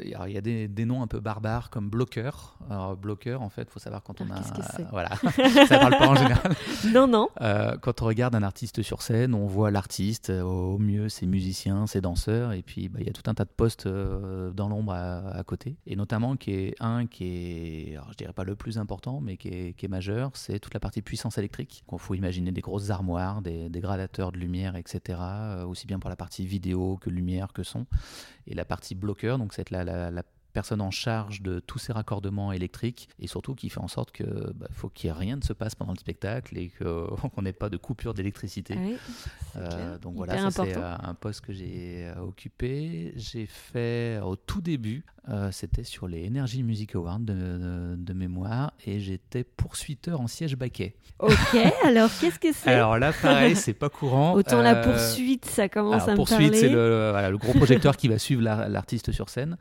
[0.02, 2.58] il y a des, des noms un peu barbare comme bloqueur.
[2.70, 4.38] Alors, bloqueur, en fait, il faut savoir quand on ah, a.
[4.38, 4.88] Qu'est-ce que c'est?
[4.90, 5.10] Voilà,
[5.68, 6.56] ça parle pas en général.
[6.94, 7.30] Non, non.
[7.42, 11.88] Euh, quand regarde un artiste sur scène, on voit l'artiste, euh, au mieux ses musiciens,
[11.88, 14.70] ses danseurs, et puis bah, il y a tout un tas de postes euh, dans
[14.70, 15.78] l'ombre à, côté.
[15.88, 19.38] Et notamment, qui est un qui est, alors, je dirais pas le plus important, mais
[19.38, 21.84] qui est, majeur, c'est toute la partie puissance électrique.
[21.92, 25.20] Il faut imaginer des grosses armoires, des, des gradateurs de lumière, etc.
[25.68, 27.86] aussi bien pour la partie vidéo que lumière que son.
[28.48, 33.10] Et la partie bloqueur, donc c'est la personne en charge de tous ces raccordements électriques
[33.20, 35.54] et surtout qui fait en sorte que bah, faut qu'il n'y ait rien ne se
[35.54, 36.72] passe pendant le spectacle et
[37.36, 38.78] qu'on n'ait pas de coupure d'électricité.
[39.56, 43.14] Ah euh, donc voilà, c'est euh, un poste que j'ai euh, occupé.
[43.16, 45.04] J'ai fait au tout début,
[45.52, 50.96] c'était sur les Energy Music Awards de, mémoire et j'étais poursuiteur en siège baquet.
[51.20, 52.70] Ok, alors qu'est-ce que c'est?
[52.70, 54.34] Alors là, pareil, c'est pas courant.
[54.36, 56.60] Autant la poursuite, ça commence à me poursuite, parler.
[56.60, 59.58] c'est le, voilà, le, gros projecteur qui va suivre l'artiste sur scène.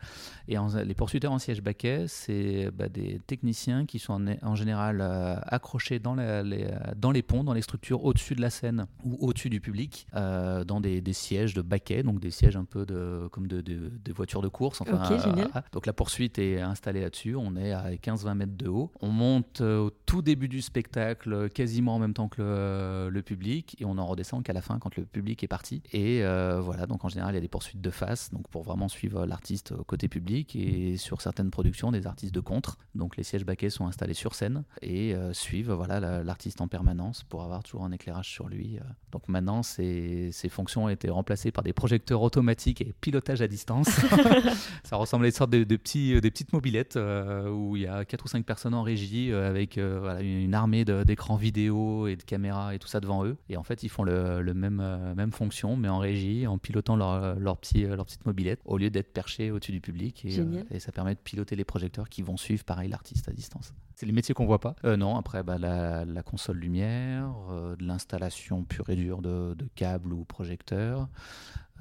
[0.48, 5.36] Et les poursuiteurs en siège baquet, c'est bah, des techniciens qui sont en, général euh,
[5.46, 6.66] accrochés dans, les,
[6.96, 10.64] dans les ponts, dans les structures au-dessus de la scène ou au-dessus du public, euh,
[10.64, 14.42] dans des, sièges de baquet, donc des sièges un peu de, comme de, de, voitures
[14.42, 14.80] de course.
[14.80, 15.50] Enfin, génial.
[15.72, 17.36] donc la poursuite est installée là-dessus.
[17.36, 18.90] On est à 15-20 mètres de haut.
[19.00, 23.22] On monte euh, au tout début du spectacle, quasiment en même temps que le, le
[23.22, 25.82] public, et on en redescend qu'à la fin quand le public est parti.
[25.92, 28.88] Et voilà, donc en général, il y a des poursuites de face, donc pour vraiment
[28.88, 32.78] suivre l'artiste côté public et sur certaines productions des artistes de contre.
[32.94, 37.22] Donc les sièges baquets sont installés sur scène et euh, suivent voilà l'artiste en permanence
[37.24, 38.78] pour avoir toujours un éclairage sur lui.
[38.78, 38.82] Euh.
[39.12, 43.48] Donc maintenant ces, ces, fonctions ont été remplacées par des projecteurs automatiques et pilotage à
[43.48, 43.88] distance.
[44.84, 48.04] Ça ressemble à une sorte de, petits, des petites mobilettes euh, où il y a
[48.04, 52.74] quatre ou cinq personnes en régie avec voilà, une armée d'écrans vidéo et de caméras
[52.74, 53.36] et tout ça devant eux.
[53.48, 54.82] Et en fait ils font le, le même,
[55.16, 58.90] même fonction mais en régie en pilotant leur, leur, petit, leur petite mobilette au lieu
[58.90, 60.26] d'être perché au-dessus du public.
[60.70, 63.74] Et, ça permet de piloter les projecteurs qui vont suivre pareil l'artiste à distance.
[63.94, 64.74] C'est les métiers qu'on voit pas.
[64.84, 70.12] Euh, non, après bah, la, console lumière, euh, de l'installation pure et dure de, câbles
[70.12, 71.08] ou projecteurs.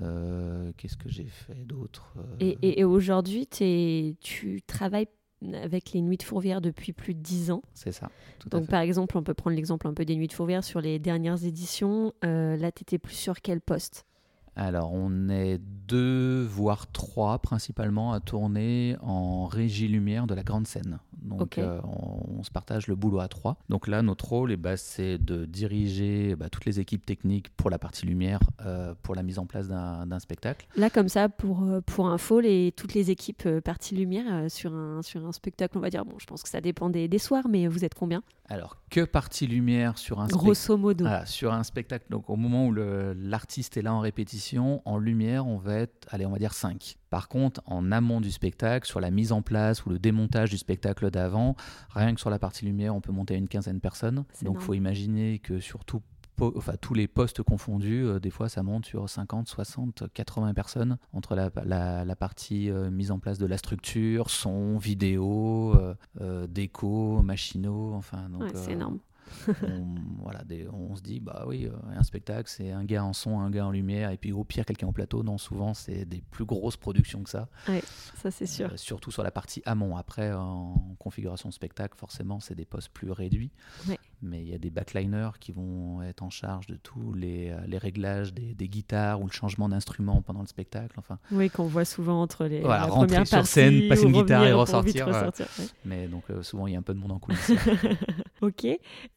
[0.01, 5.07] Euh, qu'est-ce que j'ai fait d'autre Et, aujourd'hui, tu travailles
[5.53, 7.63] avec les Nuits de Fourvière depuis plus de 10 ans.
[7.73, 8.09] C'est ça.
[8.51, 10.99] Donc, par exemple, on peut prendre l'exemple un peu des Nuits de Fourvière sur les
[10.99, 12.13] dernières éditions.
[12.21, 14.05] là, tu étais plus sur quel poste?
[14.55, 20.67] Alors, on est deux, voire trois principalement à tourner en régie lumière de la grande
[20.67, 20.99] scène.
[21.21, 23.57] Donc, euh, on, se partage le boulot à trois.
[23.69, 27.69] Donc là, notre rôle, eh ben, c'est de diriger bah, toutes les équipes techniques pour
[27.69, 30.67] la partie lumière, euh, pour la mise en place d'un spectacle.
[30.75, 35.01] Là, comme ça, pour, euh, pour info, les, toutes les équipes partie lumière sur, un,
[35.01, 37.47] sur un spectacle, on va dire, bon, je pense que ça dépend des, des soirs,
[37.47, 38.23] mais vous êtes combien?
[38.51, 41.05] Alors, que partie lumière sur un spectacle Grosso modo.
[41.23, 45.57] sur un spectacle, donc au moment où l'artiste est là en répétition, en lumière, on
[45.57, 46.97] va être, allez, on va dire 5.
[47.09, 50.57] Par contre, en amont du spectacle, sur la mise en place ou le démontage du
[50.57, 51.55] spectacle d'avant,
[51.91, 54.25] rien que sur la partie lumière, on peut monter à une quinzaine de personnes.
[54.41, 55.85] Donc il faut imaginer que sur
[56.41, 60.97] enfin, tous les postes confondus, euh, des fois ça monte sur 50, 60, 80 personnes
[61.13, 65.75] entre la, partie euh, mise en place de la structure, son, vidéo,
[66.19, 68.29] euh, déco, machinaux, enfin.
[68.55, 68.99] c'est énorme
[69.63, 73.39] on, voilà, on se dit, bah oui, euh, un spectacle, c'est un gars en son,
[73.39, 75.23] un gars en lumière, et puis au pire, quelqu'un au plateau.
[75.23, 77.47] Non, souvent, c'est des plus grosses productions que ça.
[77.67, 77.81] Oui,
[78.21, 78.71] ça c'est sûr.
[78.71, 79.95] Euh, surtout sur la partie amont.
[79.97, 83.51] Après, en configuration spectacle, forcément, c'est des postes plus réduits.
[84.21, 87.57] Mais il y a des backliners qui vont être en charge de tous les, euh,
[87.67, 90.95] les réglages des, des, guitares ou le changement d'instrument pendant le spectacle.
[90.97, 92.61] Enfin, oui, qu'on voit souvent entre les.
[92.61, 95.07] Voilà, rentrer sur scène, passer une guitare et ressortir.
[95.85, 97.51] Mais donc, souvent, il y a un peu de monde en coulisses.
[98.41, 98.67] ok.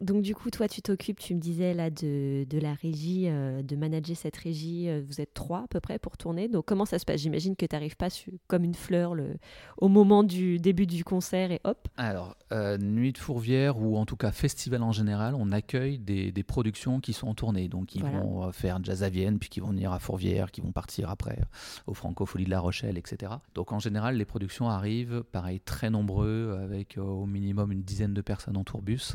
[0.01, 3.63] Donc du coup, toi, tu t'occupes, tu me disais là, de, de la régie, euh,
[3.63, 4.89] de manager cette régie.
[4.89, 6.49] Euh, vous êtes trois à peu près pour tourner.
[6.49, 7.21] Donc comment ça se passe?
[7.21, 8.09] J'imagine que tu n'arrives pas
[8.47, 9.37] comme une fleur le,
[9.79, 11.89] au moment du début du concert et hop.
[11.97, 16.33] Alors, euh, Nuit de Fourvière ou en tout cas festival en général, on accueille des,
[16.33, 17.69] des productions qui sont en tournée.
[17.69, 20.73] Donc ils vont faire Jazz à Vienne, puis qui vont venir à Fourvière, qui vont
[20.73, 21.39] partir après
[21.87, 23.33] au Francofolie de La Rochelle, etc.
[23.55, 28.23] Donc en général, les productions arrivent, pareil, très nombreux, avec au minimum une dizaine de
[28.23, 29.15] personnes en tourbus.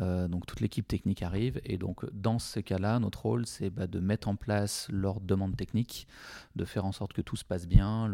[0.00, 3.86] Euh, donc toute l'équipe technique arrive et donc dans ces cas-là, notre rôle c'est bah,
[3.86, 6.06] de mettre en place leur demande technique,
[6.56, 8.10] de faire en sorte que tout se passe bien,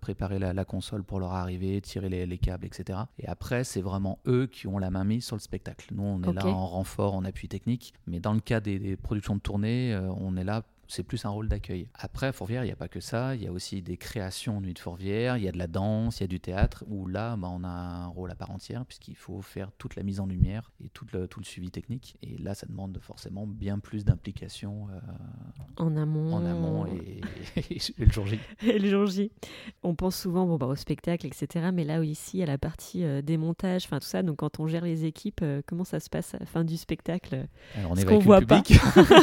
[0.00, 3.00] préparer la, console pour leur arrivée, tirer les, câbles, etc.
[3.18, 5.88] Et après, c'est vraiment eux qui ont la main mise sur le spectacle.
[5.92, 8.96] Nous, on est là en renfort, en appui technique, mais dans le cas des, des
[8.96, 11.88] productions de tournée, euh, on est là c'est plus un rôle d'accueil.
[11.94, 14.60] Après, à Fourvière, il n'y a pas que ça, il y a aussi des créations
[14.60, 17.06] Nuit de Fourvière, il y a de la danse, il y a du théâtre, où
[17.06, 20.20] là, bah, on a un rôle à part entière, puisqu'il faut faire toute la mise
[20.20, 22.18] en lumière et tout le, tout le suivi technique.
[22.22, 25.00] Et là, ça demande forcément bien plus d'implication euh,
[25.78, 27.20] en amont, en amont et,
[27.98, 28.38] le jour J.
[28.62, 29.30] Et le jour J.
[29.82, 31.70] On pense souvent bon, bah, au spectacle, etc.
[31.72, 34.84] Mais là, ici, à la partie euh, démontage, enfin tout ça, donc quand on gère
[34.84, 37.46] les équipes, euh, comment ça se passe à la fin du spectacle
[37.78, 38.74] Alors, On évacue voit le public.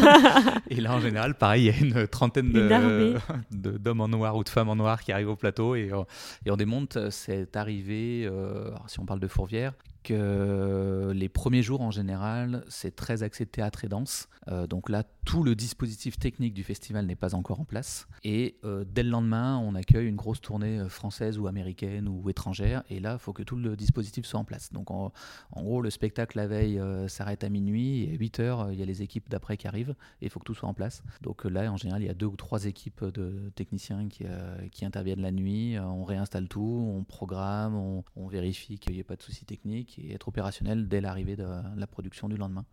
[0.72, 2.52] et là, en général, pareil il y a une trentaine
[3.52, 6.04] d'hommes en noir ou de femmes en noir qui arrivent au plateau et, euh,
[6.46, 9.74] et on démonte euh, cette arrivée, euh, si on parle de Fourvière,
[10.10, 14.28] que les premiers jours en général, c'est très axé théâtre et danse.
[14.48, 18.08] Euh, donc là, tout le dispositif technique du festival n'est pas encore en place.
[18.24, 22.28] Et euh, dès le lendemain, on accueille une grosse tournée euh, française ou américaine ou
[22.30, 22.84] étrangère.
[22.90, 24.74] Et là, il faut que tout le dispositif soit en place.
[24.74, 25.12] Donc en,
[25.56, 28.86] gros, le spectacle la veille s'arrête à minuit et à 8 heures, il y a
[28.86, 31.04] les équipes d'après qui arrivent et il faut que tout soit en place.
[31.22, 34.26] Donc là, en général, il y a deux ou trois équipes de techniciens qui,
[34.72, 35.78] qui interviennent la nuit.
[35.80, 39.99] On réinstalle tout, on programme, on, on vérifie qu'il n'y ait pas de soucis techniques
[40.06, 42.66] et être opérationnel dès l'arrivée de la production du lendemain.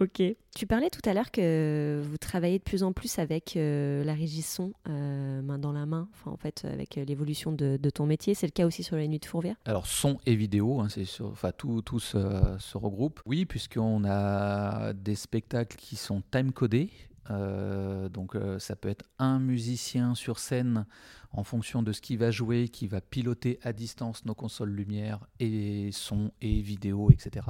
[0.00, 0.22] Ok.
[0.54, 4.14] Tu parlais tout à l'heure que vous travaillez de plus en plus avec euh, la
[4.14, 8.34] régie son, euh, main dans la main, enfin, en fait, avec l'évolution de, ton métier.
[8.34, 9.56] C'est le cas aussi sur la nuit de Fourvière?
[9.64, 12.18] Alors, son et vidéo, hein, c'est enfin, tout, tout se,
[12.58, 13.20] se regroupe.
[13.26, 16.90] Oui, puisqu'on a des spectacles qui sont time-codés.
[17.30, 20.86] Euh, donc ça peut être un musicien sur scène
[21.32, 25.26] en fonction de ce qu'il va jouer, qui va piloter à distance nos consoles lumière
[25.40, 27.46] et son et vidéo, etc.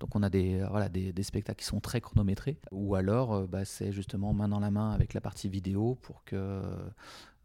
[0.00, 2.58] Donc on a des, voilà, des, spectacles qui sont très chronométrés.
[2.72, 6.24] Ou alors euh, bah, c'est justement main dans la main avec la partie vidéo pour
[6.24, 6.62] que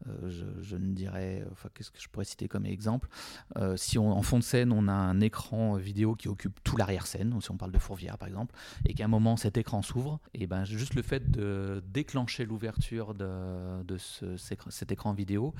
[0.08, 3.08] euh, je, ne dirais, enfin, qu'est-ce que je pourrais citer comme exemple
[3.56, 7.34] euh, Si en fond de scène, on a un écran vidéo qui occupe tout l'arrière-scène,
[7.40, 10.46] si on parle de Fourvière par exemple, et qu'à un moment cet écran s'ouvre, et
[10.46, 15.54] ben juste le fait de déclencher l'ouverture de, de cet écran vidéo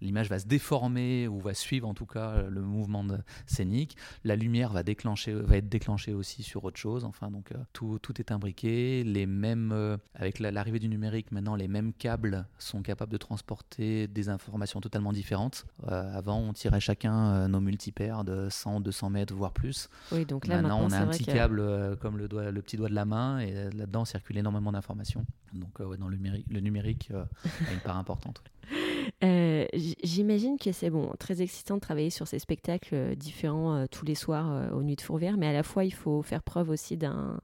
[0.00, 3.04] l'image va se déformer ou va suivre en tout cas le mouvement
[3.46, 3.96] scénique.
[4.24, 7.04] La lumière va, déclencher, va être déclenchée aussi sur autre chose.
[7.04, 9.04] Enfin, donc tout, tout est imbriqué.
[9.04, 14.28] Les mêmes, avec l'arrivée du numérique, maintenant, les mêmes câbles sont capables de transporter des
[14.28, 15.66] informations totalement différentes.
[15.86, 19.88] avant, on tirait chacun nos multipaires de 100, 200 mètres, voire plus.
[20.12, 22.88] Oui, donc là, maintenant, on a un petit câble comme le, doigt, le petit doigt
[22.88, 25.24] de la main et là-dedans circule énormément d'informations.
[25.52, 28.42] Donc, dans le numérique, le numérique a une part importante.
[29.24, 29.66] Euh,
[30.02, 34.04] j'imagine que c'est bon, très excitant de travailler sur ces spectacles euh, différents euh, tous
[34.04, 36.96] les soirs aux Nuits de Fourvière, mais à la fois il faut faire preuve aussi
[36.96, 37.40] d'un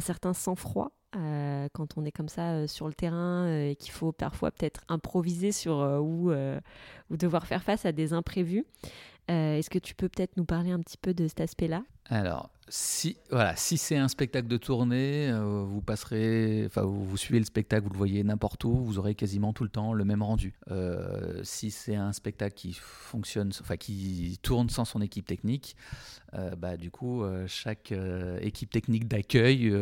[0.00, 4.82] certain sang-froid quand on est comme ça sur le terrain et qu'il faut parfois peut-être
[4.88, 6.30] improviser sur ou,
[7.10, 8.64] devoir faire face à des imprévus.
[9.26, 11.82] Est-ce que tu peux peut-être nous parler un petit peu de cet aspect-là?
[12.06, 17.40] Alors, si voilà, si c'est un spectacle de tournée, euh, vous passerez, enfin vous, suivez
[17.40, 20.22] le spectacle, vous le voyez n'importe où, vous aurez quasiment tout le temps le même
[20.22, 20.54] rendu.
[20.70, 25.76] Euh, si c'est un spectacle qui fonctionne, enfin qui tourne sans son équipe technique,
[26.34, 27.92] euh, bah du coup chaque
[28.40, 29.74] équipe technique d'accueil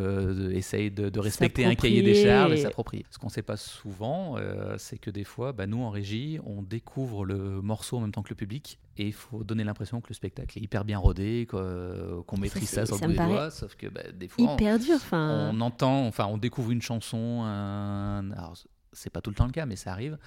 [0.53, 3.05] essaye de, respecter un cahier des charges et s'approprier.
[3.11, 4.37] Ce qu'on ne sait pas souvent,
[4.79, 8.23] c'est que des fois, bah, nous en régie, on découvre le morceau en même temps
[8.23, 11.47] que le public et il faut donner l'impression que le spectacle est hyper bien rodé,
[11.49, 14.99] qu'on maîtrise ça, sur doigts, sauf que bah, des fois, hyper on, dur.
[15.13, 17.43] On entend, enfin, on découvre une chanson.
[17.43, 18.31] Un...
[18.33, 18.55] Alors,
[18.93, 20.19] c'est pas tout le temps le cas, mais ça arrive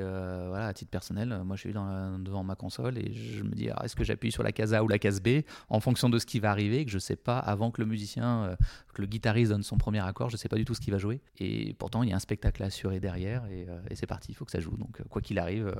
[0.00, 3.68] voilà, à titre personnel, moi je suis dans devant ma console et je me dis
[3.82, 6.26] est-ce que j'appuie sur la case A ou la case B en fonction de ce
[6.26, 8.56] qui va arriver, que je sais pas avant que le musicien, euh,
[8.94, 10.98] que le guitariste donne son premier accord, je sais pas du tout ce qu'il va
[10.98, 11.20] jouer.
[11.38, 14.34] Et pourtant il y a un spectacle à assurer derrière et, euh, c'est parti, il
[14.34, 14.76] faut que ça joue.
[14.76, 15.72] Donc euh, quoi qu'il arrive,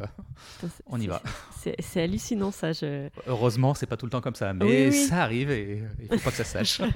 [0.86, 1.22] on y va.
[1.78, 2.72] C'est hallucinant ça.
[2.72, 3.08] Je...
[3.26, 6.30] Heureusement c'est pas tout le temps comme ça, mais ça arrive et il faut pas
[6.30, 6.80] que ça sache.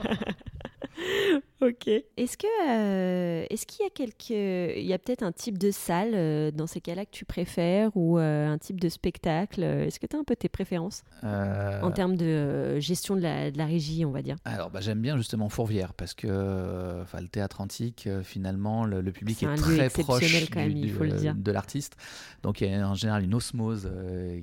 [1.61, 1.89] ok.
[2.17, 5.71] Est-ce que euh, est-ce qu'il y a quelques il y a peut-être un type de
[5.71, 9.99] salle euh, dans ces cas-là que tu préfères ou euh, un type de spectacle Est-ce
[9.99, 13.67] que tu as un peu tes préférences en termes de gestion de la, de la,
[13.67, 14.37] régie, on va dire?
[14.45, 19.43] Alors bah, j'aime bien justement Fourvière parce que enfin le théâtre antique finalement le, public
[19.43, 21.35] est, très proche quand même, il faut le dire.
[21.35, 21.97] de l'artiste.
[22.43, 23.91] Donc il y a en général une osmose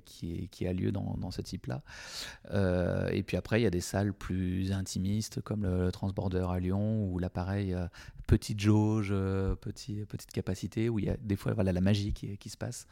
[0.06, 1.82] qui, qui a lieu dans, dans ce type-là.
[3.12, 7.03] et puis après il y a des salles plus intimistes comme le Transborder à Lyon
[7.04, 7.88] ou l'appareil euh,
[8.28, 12.14] petite jauge, euh, petit, petite capacité, où il y a des fois voilà, la magie
[12.14, 12.88] qui, qui se passe.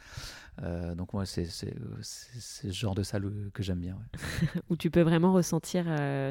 [0.62, 3.98] Euh, donc moi, c'est ce genre de salle que j'aime bien.
[4.70, 5.84] où tu peux vraiment ressentir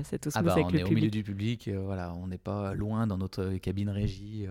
[0.03, 0.83] cette osmose ah bah, avec le public.
[0.83, 4.47] On est au milieu du public, voilà, on n'est pas loin dans notre cabine régie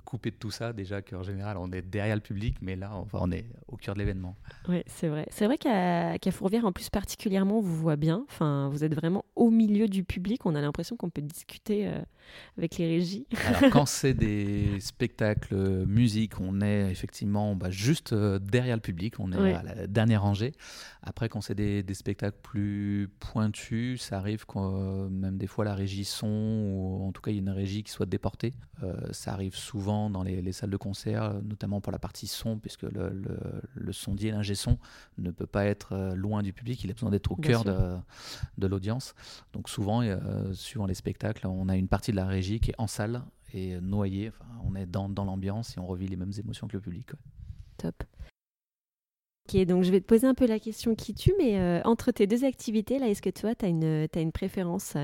[0.00, 0.72] coupé de tout ça.
[0.72, 3.94] Déjà qu'en général, on est derrière le public, mais là, enfin, on est au cœur
[3.94, 4.36] de l'événement.
[4.68, 5.26] Oui, c'est vrai.
[5.30, 8.24] C'est vrai qu'à Fourvière, en plus, particulièrement, vous voit bien.
[8.28, 10.46] Enfin, vous êtes vraiment au milieu du public.
[10.46, 12.00] On a l'impression qu'on peut discuter euh,
[12.56, 13.26] avec les régies.
[13.46, 18.82] Alors, quand c'est des spectacles euh, musique, on est effectivement bah, juste euh, derrière le
[18.82, 19.14] public.
[19.18, 20.52] On est à la dernière rangée.
[21.02, 26.04] Après, quand c'est des, spectacles plus pointus, ça arrive quand même des fois la régie
[26.04, 28.54] son, ou en tout cas, il y a une régie qui soit déportée.
[29.10, 32.82] ça arrive souvent dans les, salles de concert, euh, notamment pour la partie son, puisque
[32.82, 33.38] le, le,
[33.74, 34.78] le sondier, l'ingé son,
[35.18, 37.96] ne peut pas être euh, loin du public, il a besoin d'être au cœur de,
[38.58, 39.14] de l'audience.
[39.52, 42.74] Donc souvent, euh, suivant les spectacles, on a une partie de la régie qui est
[42.78, 46.32] en salle et noyée, enfin, on est dans, dans l'ambiance et on revit les mêmes
[46.38, 47.10] émotions que le public.
[47.76, 48.02] Top.
[49.48, 52.26] Ok, donc je vais te poser un peu la question qui tue, mais entre tes
[52.26, 54.96] deux activités, là, est-ce que toi, tu as une préférence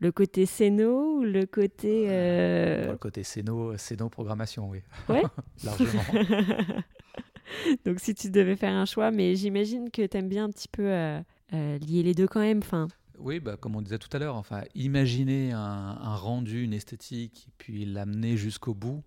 [0.00, 2.06] le côté scéno ou le côté.
[2.08, 2.92] Euh...
[2.92, 4.80] Le côté scéno, scéno programmation, oui.
[5.08, 5.22] Ouais.
[5.64, 6.02] Largement.
[7.84, 10.68] Donc si tu devais faire un choix, mais j'imagine que tu aimes bien un petit
[10.68, 11.20] peu euh,
[11.52, 12.58] euh, lier les deux quand même.
[12.58, 12.88] Enfin.
[13.18, 17.84] Oui, bah, comme on disait tout à l'heure, enfin, imaginer un, rendu, une esthétique, puis
[17.84, 19.02] l'amener jusqu'au bout,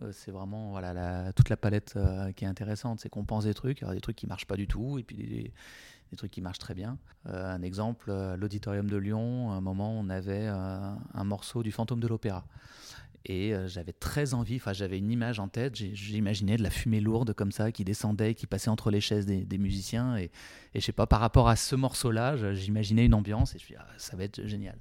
[0.00, 1.98] euh, c'est vraiment voilà, toute la palette
[2.36, 3.00] qui est intéressante.
[3.00, 4.98] C'est qu'on pense des trucs, il y a des trucs qui marchent pas du tout,
[4.98, 5.52] et puis des,
[6.10, 6.98] des trucs qui marchent très bien.
[7.26, 11.62] Euh, un exemple, euh, l'auditorium de Lyon, à un moment, on avait euh, un morceau
[11.62, 12.44] du fantôme de l'opéra.
[13.24, 17.34] Et j'avais très envie, enfin j'avais une image en tête, j'imaginais de la fumée lourde
[17.34, 20.16] comme ça qui descendait, qui passait entre les chaises des, musiciens.
[20.16, 20.30] Et,
[20.72, 23.66] et je sais pas, par rapport à ce morceau-là, j'imaginais une ambiance et je me
[23.66, 24.78] suis dit, ah, ça va être génial.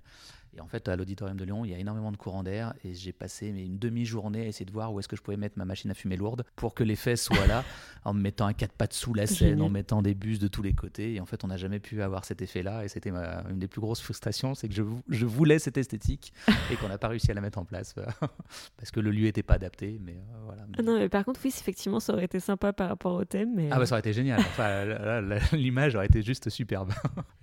[0.58, 2.96] Et en fait, à l'auditorium de Lyon, il y a énormément de courant d'air et
[2.96, 5.66] j'ai passé une demi-journée à essayer de voir où est-ce que je pouvais mettre ma
[5.66, 7.64] machine à fumer lourde pour que l'effet soit là,
[8.06, 10.64] en me mettant un quatre pattes sous la scène, en mettant des bus de tous
[10.64, 11.14] les côtés.
[11.14, 13.82] Et en fait, on n'a jamais pu avoir cet effet-là et c'était une des plus
[13.82, 16.34] grosses frustrations, c'est que je, je, voulais cette esthétique
[16.72, 17.94] et qu'on n'a pas réussi à la mettre en place
[18.78, 20.00] parce que le lieu n'était pas adapté.
[20.04, 20.66] Mais euh, voilà.
[20.80, 23.54] Ah non, mais par contre, oui, effectivement, ça aurait été sympa par rapport au thème.
[23.56, 23.70] Mais...
[23.72, 24.40] Ah bah ça aurait été génial.
[24.40, 26.94] Enfin, l'image aurait été juste superbe.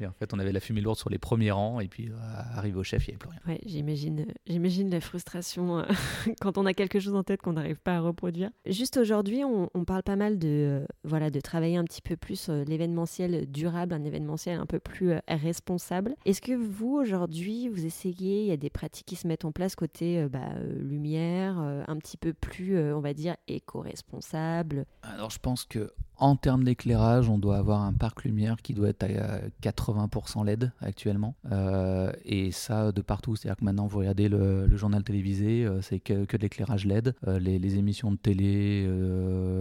[0.00, 2.16] Et en fait, on avait la fumée lourde sur les premiers rangs et puis euh,
[2.56, 3.40] arrivé au chef, bref, il n'y avait plus rien.
[3.46, 5.84] Ouais, j'imagine, j'imagine la frustration euh,
[6.40, 8.50] quand on a quelque chose en tête qu'on n'arrive pas à reproduire.
[8.66, 12.48] Juste aujourd'hui, on, parle pas mal de, euh, voilà, de travailler un petit peu plus
[12.48, 16.14] l'événementiel durable, un événementiel un peu plus responsable.
[16.24, 19.52] Est-ce que vous, aujourd'hui, vous essayez, il y a des pratiques qui se mettent en
[19.52, 24.86] place côté bah, lumière, un petit peu plus, on va dire, éco-responsable?
[25.02, 28.88] Alors, je pense que en termes d'éclairage, on doit avoir un parc lumière qui doit
[28.88, 31.34] être à 80% LED actuellement.
[31.50, 33.36] Euh, et ça de partout.
[33.36, 37.14] C'est-à-dire que maintenant, vous regardez le, journal télévisé, euh, c'est que, que, de l'éclairage LED.
[37.26, 38.86] Euh, les, émissions de télé,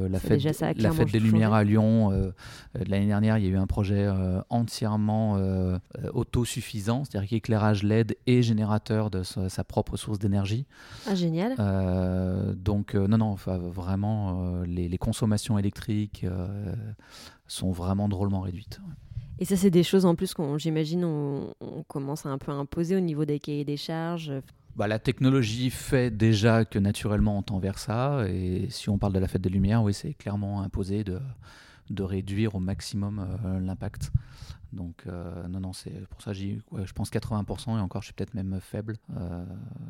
[0.10, 0.44] la fête,
[0.78, 2.12] la fête des Lumières à Lyon.
[2.76, 4.08] L'année dernière, il y a eu un projet
[4.50, 5.40] entièrement
[6.14, 10.66] autosuffisant, c'est-à-dire qu'éclairage LED et générateur de sa, propre source d'énergie.
[11.08, 11.56] Ah, génial.
[12.56, 16.26] donc, non, non, vraiment, les, les, consommations électriques
[17.48, 18.80] sont vraiment drôlement réduites.
[19.44, 21.54] Et ça, c'est des choses en plus qu'on, j'imagine, on,
[21.90, 24.32] commence à un peu imposer au niveau des cahiers des charges.
[24.78, 28.24] Bah, la technologie fait déjà que naturellement on tend vers ça.
[28.30, 31.20] Et si on parle de la fête des Lumières, oui, c'est clairement imposé de,
[31.90, 34.14] de réduire au maximum euh, l'impact.
[34.72, 36.38] Donc, euh, non, non, c'est pour ça que
[36.72, 38.96] ouais, je pense 80% et encore, je suis peut-être même faible.
[39.18, 39.44] Euh,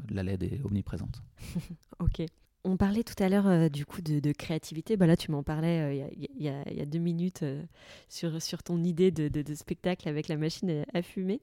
[0.10, 1.22] la LED est omniprésente.
[2.00, 2.26] ok.
[2.66, 4.96] On parlait tout à l'heure euh, du coup de, créativité.
[4.96, 7.62] Bah là, tu m'en parlais euh, il y, a deux minutes euh,
[8.08, 11.40] sur, sur ton idée de, spectacle avec la machine à, fumer.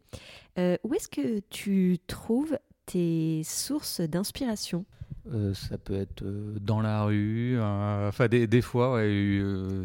[0.56, 4.86] où est-ce que tu trouves tes sources d'inspiration?
[5.28, 9.00] Euh, ça peut être euh, dans la rue, euh, enfin des, fois,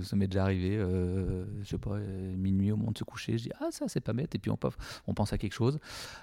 [0.01, 3.51] ça m'est déjà arrivé, je sais pas, minuit au moment de se coucher, je dis
[3.59, 4.57] ah ça c'est pas bête, et puis on,
[5.07, 5.79] on pense à quelque chose.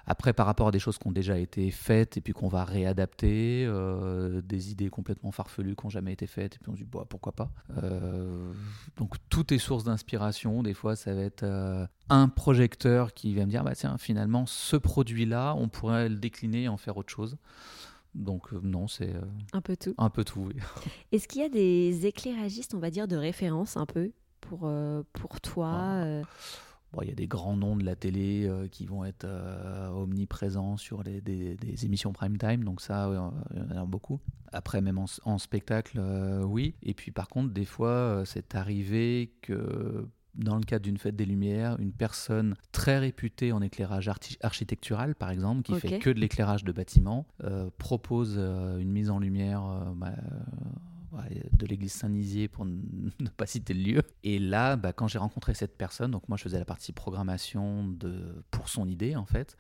[0.07, 2.65] Après par rapport à des choses qui ont déjà été faites et puis qu'on va
[2.65, 3.71] réadapter,
[4.45, 7.05] des idées complètement farfelues qui n'ont jamais été faites, et puis on se dit bah,
[7.09, 7.51] pourquoi pas.
[8.97, 11.45] donc tout est source d'inspiration, des fois ça va être
[12.09, 16.17] un projecteur qui va me dire bah tiens finalement ce produit là on pourrait le
[16.17, 17.37] décliner et en faire autre chose.
[18.15, 19.95] Donc euh, non, c'est euh, un peu tout.
[19.99, 20.41] Un peu tout.
[20.41, 20.55] Oui.
[21.13, 25.03] Est-ce qu'il y a des éclairagistes, on va dire, de référence un peu pour euh,
[25.13, 26.23] pour toi ah.
[26.93, 29.27] Bon, il y a des grands noms de la télé qui vont être
[29.95, 33.09] omniprésents sur les, des, émissions prime time, donc ça,
[33.55, 34.21] il y en a beaucoup.
[34.53, 35.99] Après, même en, spectacle,
[36.45, 36.75] oui.
[36.83, 41.27] Et puis par contre, des fois, c'est arrivé que dans le cadre d'une fête des
[41.27, 44.11] Lumières, une personne très réputée en éclairage
[44.41, 49.11] architectural, par exemple, qui fait que de l'éclairage de bâtiments, euh, propose euh, une mise
[49.11, 50.15] en lumière euh, bah,
[51.53, 54.03] de l'église Saint-Nizier pour ne pas citer le lieu.
[54.25, 57.87] Et là, bah, quand j'ai rencontré cette personne, donc moi je faisais la partie programmation
[57.87, 59.57] de, pour son idée en fait,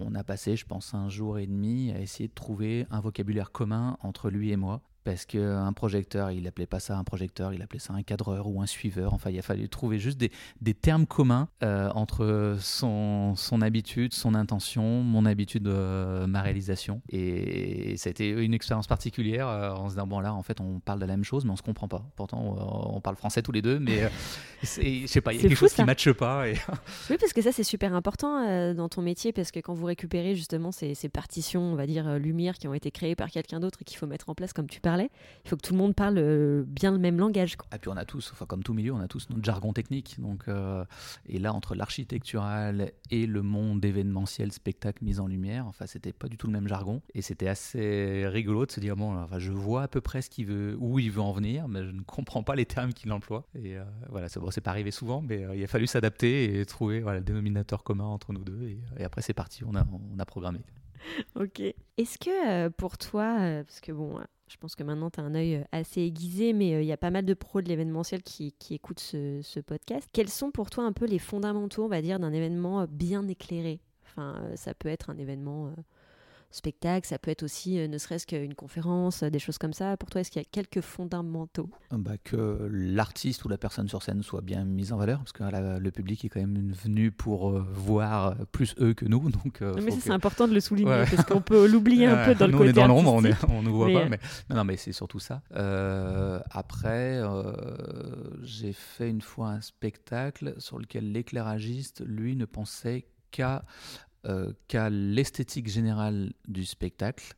[0.00, 3.52] on a passé, je pense, un jour et demi à essayer de trouver un vocabulaire
[3.52, 7.62] commun entre lui et moi parce qu'un projecteur, il appelait pas ça un projecteur, il
[7.62, 9.14] appelait ça un cadreur ou un suiveur.
[9.14, 10.30] Enfin, il a fallu trouver juste des,
[10.60, 17.02] des termes communs euh, entre son, son, habitude, son intention, mon habitude, euh, ma réalisation.
[17.08, 20.60] Et ça a été une expérience particulière euh, en se disant, bon là, en fait,
[20.60, 22.04] on parle de la même chose, mais on se comprend pas.
[22.16, 24.08] Pourtant, on parle français tous les deux, mais
[24.62, 26.48] je sais pas, il y a quelque chose qui ne matche pas.
[26.48, 26.54] Et...
[27.10, 30.34] oui, parce que ça, c'est super important dans ton métier, parce que quand vous récupérez
[30.34, 33.78] justement ces, ces partitions, on va dire, lumière, qui ont été créées par quelqu'un d'autre
[33.82, 35.94] et qu'il faut mettre en place comme tu parles, il faut que tout le monde
[35.94, 37.56] parle euh, bien le même langage.
[37.74, 40.16] Et puis on a tous, enfin comme tout milieu, on a tous notre jargon technique.
[40.18, 40.84] Donc, euh,
[41.26, 46.28] et là, entre l'architectural et le monde événementiel, spectacle, mise en lumière, enfin, c'était pas
[46.28, 47.02] du tout le même jargon.
[47.14, 50.30] Et c'était assez rigolo de se dire, bon, enfin, je vois à peu près ce
[50.30, 53.12] qu'il veut, où il veut en venir, mais je ne comprends pas les termes qu'il
[53.12, 53.46] emploie.
[53.54, 57.00] Et euh, voilà, c'est bon, pas arrivé souvent, mais il a fallu s'adapter et trouver
[57.00, 58.78] voilà, le dénominateur commun entre nous deux.
[58.98, 59.84] Et, après, c'est parti, on a,
[60.14, 60.60] on a programmé.
[61.34, 61.60] Ok.
[61.60, 63.34] Est-ce que pour toi,
[63.64, 64.20] parce que bon,
[64.52, 66.92] je pense que maintenant, tu as un œil euh, assez aiguisé, mais euh, il y
[66.92, 70.08] a pas mal de pros de l'événementiel qui, écoutent ce, podcast.
[70.12, 73.26] Quels sont pour toi un peu les fondamentaux, on va dire, d'un événement euh, bien
[73.28, 73.80] éclairé?
[74.04, 75.72] Enfin, ça peut être un événement
[76.54, 79.96] spectacle, ça peut être aussi euh, ne serait-ce qu'une conférence, euh, des choses comme ça.
[79.96, 81.70] Pour toi, est-ce qu'il y a quelques fondamentaux?
[81.90, 85.42] Bah, Que l'artiste ou la personne sur scène soit bien mise en valeur, parce que
[85.42, 89.30] le public est quand même venu pour euh, voir plus eux que nous.
[89.44, 92.52] Donc, mais c'est important de le souligner, parce qu'on peut l'oublier un peu dans le
[92.52, 94.08] côté on est dans l'ombre, on ne nous voit pas.
[94.08, 94.18] Mais,
[94.50, 95.42] non, non, mais c'est surtout ça.
[96.50, 97.20] après,
[98.42, 103.64] j'ai fait une fois un spectacle sur lequel l'éclairagiste, lui, ne pensait qu'à
[104.26, 107.34] euh, qu'à l'esthétique générale du spectacle,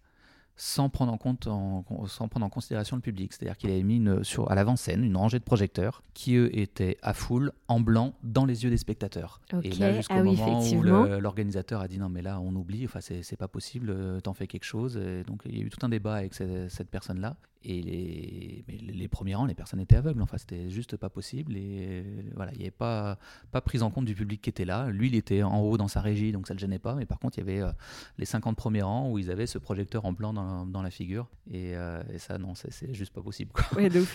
[0.56, 3.32] sans prendre en compte sans prendre en considération le public.
[3.32, 7.12] C'est-à-dire qu'il avait mis sur, à l'avant-scène une rangée de projecteurs qui eux étaient à
[7.12, 9.40] full en blanc dans les yeux des spectateurs.
[9.64, 13.00] Et là jusqu'au ah moment où l'organisateur a dit non mais là on oublie, enfin
[13.00, 15.00] c'est pas possible, euh, t'en fais quelque chose.
[15.26, 17.36] donc il y a eu tout un débat avec cette, cette personne-là.
[17.64, 20.22] Et les, les, premiers rangs, les personnes étaient aveugles.
[20.22, 21.56] Enfin, c'était juste pas possible.
[21.56, 22.04] Et
[22.34, 23.18] voilà, il n'y avait pas,
[23.52, 24.88] pas prise en compte du public qui était là.
[24.88, 26.94] Lui, il était en haut dans sa régie, donc ça ne le gênait pas.
[26.94, 27.72] Mais par contre, il y avait euh,
[28.18, 31.28] les 50 premiers rangs où ils avaient ce projecteur en blanc dans, dans la figure.
[31.50, 33.52] Et, euh, et ça, non, c'est juste pas possible.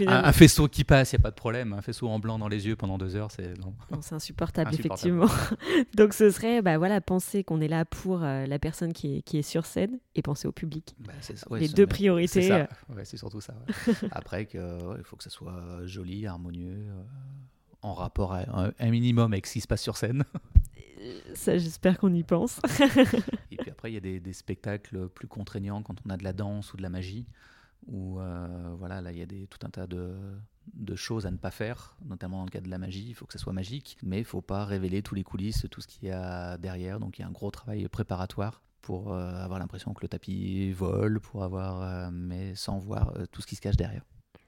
[0.08, 1.74] un, faisceau qui passe, il n'y a pas de problème.
[1.74, 3.54] Un faisceau en blanc dans les yeux pendant deux heures, c'est
[4.12, 5.28] insupportable, effectivement.
[5.96, 9.22] donc ce serait bah, voilà, penser qu'on est là pour euh, la personne qui est,
[9.22, 10.96] qui est sur scène et penser au public.
[11.00, 11.14] Bah,
[11.58, 12.66] les deux priorités.
[13.04, 13.56] C'est surtout ça.
[14.12, 17.04] Après, il faut que ça soit joli, harmonieux, euh,
[17.82, 20.24] en rapport à un, minimum avec ce qui se passe sur scène.
[21.34, 22.60] Ça, j'espère qu'on y pense.
[23.52, 26.34] et puis après, il y a des, spectacles plus contraignants quand on a de la
[26.34, 27.26] danse ou de la magie,
[27.88, 30.14] où euh, voilà, là, il y a des, tout un tas de,
[30.74, 33.08] de choses à ne pas faire, notamment dans le cas de la magie.
[33.08, 35.66] Il faut que ça soit magique, mais il ne faut pas révéler tous les coulisses,
[35.72, 37.00] tout ce qu'il y a derrière.
[37.00, 40.72] Donc il y a un gros travail préparatoire pour euh, avoir l'impression que le tapis
[40.72, 44.04] vole, pour avoir, euh, mais sans voir euh, tout ce qui se cache derrière.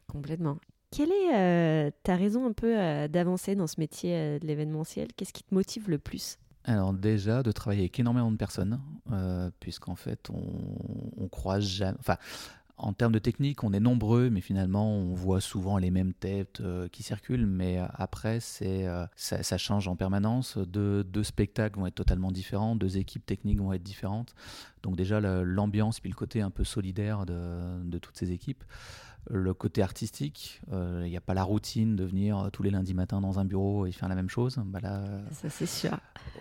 [0.07, 0.57] Complètement.
[0.91, 2.75] Quelle est ta raison un peu
[3.07, 5.07] d'avancer dans ce métier de l'événementiel?
[5.15, 6.37] Qu'est-ce qui te motive le plus?
[6.65, 8.81] Alors déjà de travailler avec énormément de personnes,
[9.61, 10.43] puisqu'en fait on,
[11.17, 11.97] on croise jamais.
[11.97, 12.17] Enfin,
[12.81, 16.61] en termes de technique, on est nombreux, mais finalement, on voit souvent les mêmes têtes
[16.61, 17.45] euh, qui circulent.
[17.45, 20.57] Mais euh, après, c'est, euh, ça, change en permanence.
[20.57, 24.33] Deux, spectacles vont être totalement différents, deux équipes techniques vont être différentes.
[24.81, 28.63] Donc déjà, l'ambiance, puis le côté un peu solidaire de toutes ces équipes
[29.29, 30.61] le côté artistique.
[30.67, 33.39] Il euh, n'y a pas la routine de venir euh, tous les lundis matins dans
[33.39, 34.59] un bureau et faire la même chose.
[34.65, 35.97] Bah là, ça c'est sûr.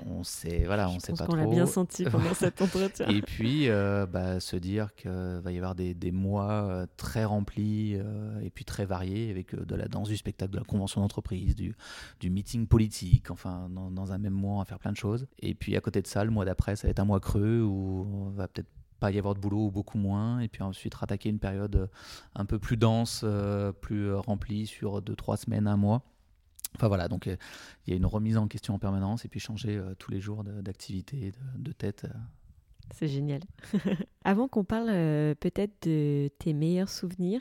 [0.07, 1.35] On sait, voilà, on sait pas trop.
[1.35, 3.07] On l'a bien senti pendant cet entretien.
[3.09, 7.95] Et puis, euh, bah, se dire qu'il va y avoir des, des mois très remplis
[7.95, 11.75] et puis très variés avec de la danse, du spectacle, de la convention d'entreprise, du,
[12.21, 15.27] du meeting politique, enfin, dans, dans un même mois, on va faire plein de choses.
[15.41, 17.63] Et puis, à côté de ça, le mois d'après, ça va être un mois creux
[17.63, 18.69] où on va peut-être
[19.01, 21.87] pas y avoir de boulot ou beaucoup moins, et puis ensuite rattaquer une période euh,
[22.35, 26.03] un peu plus dense, euh, plus euh, remplie sur deux, trois semaines, un mois.
[26.77, 29.83] Enfin voilà, donc il y a une remise en question en permanence et puis changer
[29.99, 32.07] tous les jours d'activité, de, tête.
[32.95, 33.41] C'est génial.
[34.25, 34.87] Avant qu'on parle
[35.41, 37.41] peut-être de tes meilleurs souvenirs,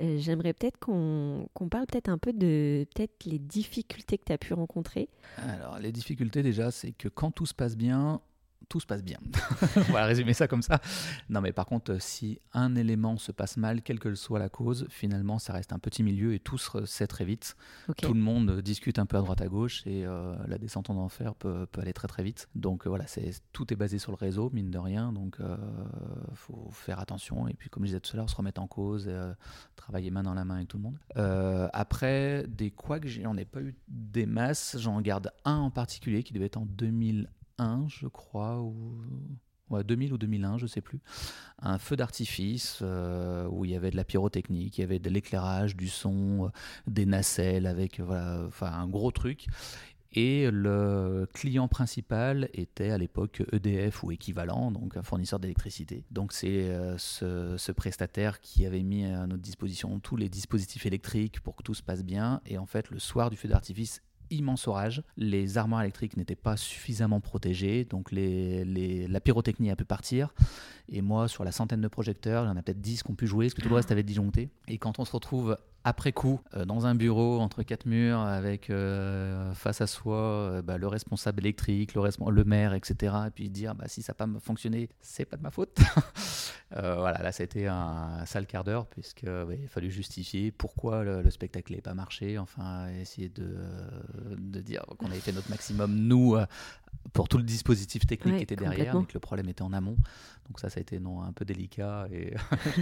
[0.00, 4.54] j'aimerais peut-être qu'on parle peut-être un peu de peut-être les difficultés que tu as pu
[4.54, 5.08] rencontrer.
[5.36, 8.20] Alors les difficultés déjà, c'est que quand tout se passe bien,
[8.68, 9.18] tout se passe bien.
[9.76, 10.80] On va résumer ça comme ça.
[11.28, 14.86] Non, mais par contre, si un élément se passe mal, quelle que soit la cause,
[14.90, 17.56] finalement, ça reste un petit milieu et tout se sait très vite.
[17.96, 20.96] Tout le monde discute un peu à droite à gauche et euh, la descente en
[20.96, 22.48] enfer peut, peut, aller très très vite.
[22.54, 25.12] Donc euh, voilà, c'est tout est basé sur le réseau, mine de rien.
[25.12, 25.56] Donc il euh,
[26.34, 27.48] faut faire attention.
[27.48, 29.32] Et puis, comme je disais tout à l'heure, se remettre en cause, et,
[29.76, 30.98] travailler main dans la main avec tout le monde.
[31.72, 36.22] après, des quoi que j'en ai pas eu des masses, j'en garde un en particulier
[36.22, 36.66] qui devait être en
[37.58, 38.98] 2001 je crois, ou
[39.70, 41.00] ouais, 2000 ou 2001, je sais plus,
[41.60, 45.10] un feu d'artifice euh, où il y avait de la pyrotechnique, il y avait de
[45.10, 46.48] l'éclairage, du son, euh,
[46.86, 49.46] des nacelles avec voilà, enfin un gros truc.
[50.12, 56.06] Et le client principal était à l'époque EDF ou équivalent, donc un fournisseur d'électricité.
[56.10, 60.86] Donc c'est euh, ce, ce, prestataire qui avait mis à notre disposition tous les dispositifs
[60.86, 62.40] électriques pour que tout se passe bien.
[62.46, 64.00] Et en fait, le soir du feu d'artifice,
[64.30, 65.02] immense orage.
[65.16, 70.32] Les armoires électriques n'étaient pas suffisamment protégées, donc la pyrotechnie a pu partir.
[70.88, 73.14] Et moi, sur la centaine de projecteurs, il y en a peut-être 10 qui ont
[73.14, 74.48] pu jouer, parce que tout le reste avait disjoncté.
[74.68, 75.58] Et quand on se retrouve
[75.88, 80.62] après coup, euh, dans un bureau entre quatre murs, avec euh, face à soi euh,
[80.62, 83.14] bah, le responsable électrique, le, le, maire, etc.
[83.26, 85.78] Et puis dire bah, si ça n'a pas fonctionné, c'est pas de ma faute.
[86.70, 91.80] voilà, là, c'était un sale quart d'heure, puisqu'il il fallu justifier pourquoi le, spectacle n'avait
[91.80, 92.38] pas marché.
[92.38, 93.56] Enfin, essayer de,
[94.36, 96.36] de dire qu'on avait fait notre maximum, nous,
[97.12, 99.96] pour tout le dispositif technique qui était derrière, mais que le problème était en amont.
[100.48, 102.34] Donc ça, ça a été non, un peu délicat et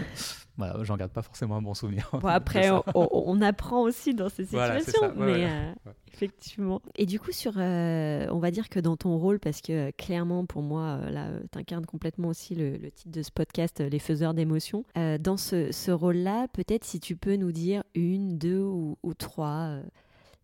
[0.57, 2.09] voilà, j'en garde pas forcément un bon souvenir.
[2.13, 5.73] Bon, après, on, apprend aussi dans ces situations, mais euh,
[6.13, 6.81] effectivement.
[6.95, 10.47] Et du coup, sur, euh, on va dire que dans ton rôle, parce que clairement
[10.47, 14.35] pour moi, euh, là, tu incarnes complètement aussi le, titre de ce podcast, Les faiseurs
[14.35, 14.85] d'émotions.
[14.95, 19.81] dans ce, ce rôle-là, peut-être si tu peux nous dire une, deux ou, ou trois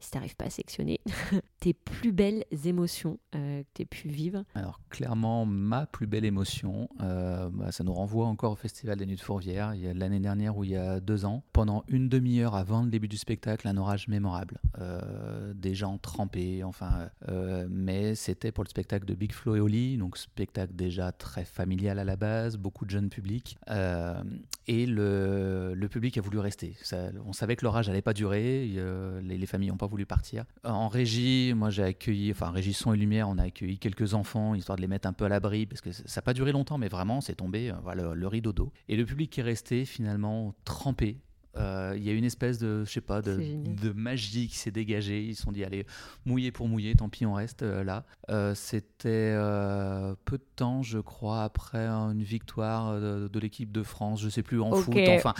[0.03, 1.01] si tu n'arrives pas à sectionner,
[1.61, 6.89] tes plus belles émotions que tu aies pu vivre Alors clairement, ma plus belle émotion,
[6.99, 10.71] bah, ça nous renvoie encore au Festival des Nuits de Fourvière, l'année dernière ou il
[10.71, 14.61] y a deux ans, pendant une demi-heure avant le début du spectacle, un orage mémorable.
[15.55, 17.09] des gens trempés, enfin,
[17.71, 21.99] mais c'était pour le spectacle de Big Flo et Oli, donc spectacle déjà très familial
[21.99, 23.57] à la base, beaucoup de jeunes publics,
[24.67, 26.77] et le, le, public a voulu rester.
[27.27, 28.67] On savait que l'orage n'allait pas durer,
[29.23, 30.45] les, les, familles n'ont pas voulu partir.
[30.64, 34.55] En régie, moi j'ai accueilli, enfin régie son et lumière, on a accueilli quelques enfants
[34.55, 36.78] histoire de les mettre un peu à l'abri parce que ça n'a pas duré longtemps,
[36.78, 38.72] mais vraiment c'est tombé euh, voilà, le rideau d'eau.
[38.88, 41.18] Et le public est resté finalement trempé
[41.57, 44.71] euh, il y a une espèce de, je sais pas, de, de magie qui s'est
[44.71, 45.23] dégagée.
[45.23, 45.87] Ils se sont dit, allez,
[46.25, 48.05] mouiller pour mouiller, tant pis, on reste euh, là.
[48.31, 49.33] Euh, c'était
[50.25, 54.61] peu de temps, je crois, après une victoire de, l'équipe de France, je sais plus,
[54.61, 54.97] en foot.
[55.09, 55.35] Enfin,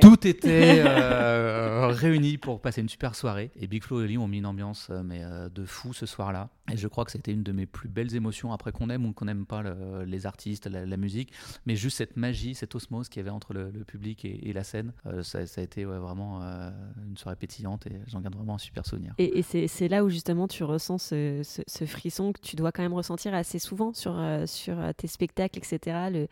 [0.00, 3.50] tout était réuni pour passer une super soirée.
[3.56, 6.50] Et Big Flo et Lee ont mis une ambiance mais, de fou ce soir-là.
[6.72, 9.12] Et je crois que c'était une de mes plus belles émotions, après qu'on aime ou
[9.12, 9.62] qu'on n'aime pas
[10.04, 11.32] les artistes, la, musique,
[11.66, 14.92] mais juste cette magie, cette osmose qu'il y avait entre le, public et, la scène,
[15.22, 16.70] ça ça a été vraiment euh,
[17.08, 19.14] une soirée pétillante et j'en garde vraiment un super souvenir.
[19.16, 21.42] Et, c'est là où justement tu ressens ce,
[21.86, 25.58] frisson que tu dois quand même ressentir assez souvent sur, euh, sur euh, tes spectacles,
[25.58, 26.28] etc.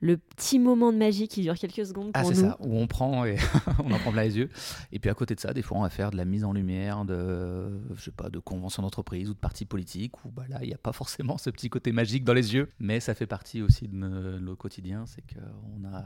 [0.00, 2.76] le petit moment de magie qui dure quelques secondes ah, pour ah, c'est ça, où
[2.76, 3.36] on prend et
[3.84, 4.48] on en prend plein les yeux.
[4.92, 6.52] Et puis à côté de ça, des fois, on va faire de la mise en
[6.52, 10.58] lumière de, je sais pas, de conventions d'entreprise ou de partis politiques où bah, là,
[10.62, 13.26] il n'y a pas forcément ce petit côté magique dans les yeux, mais ça fait
[13.26, 16.04] partie aussi de nos, quotidien, c'est qu'on a,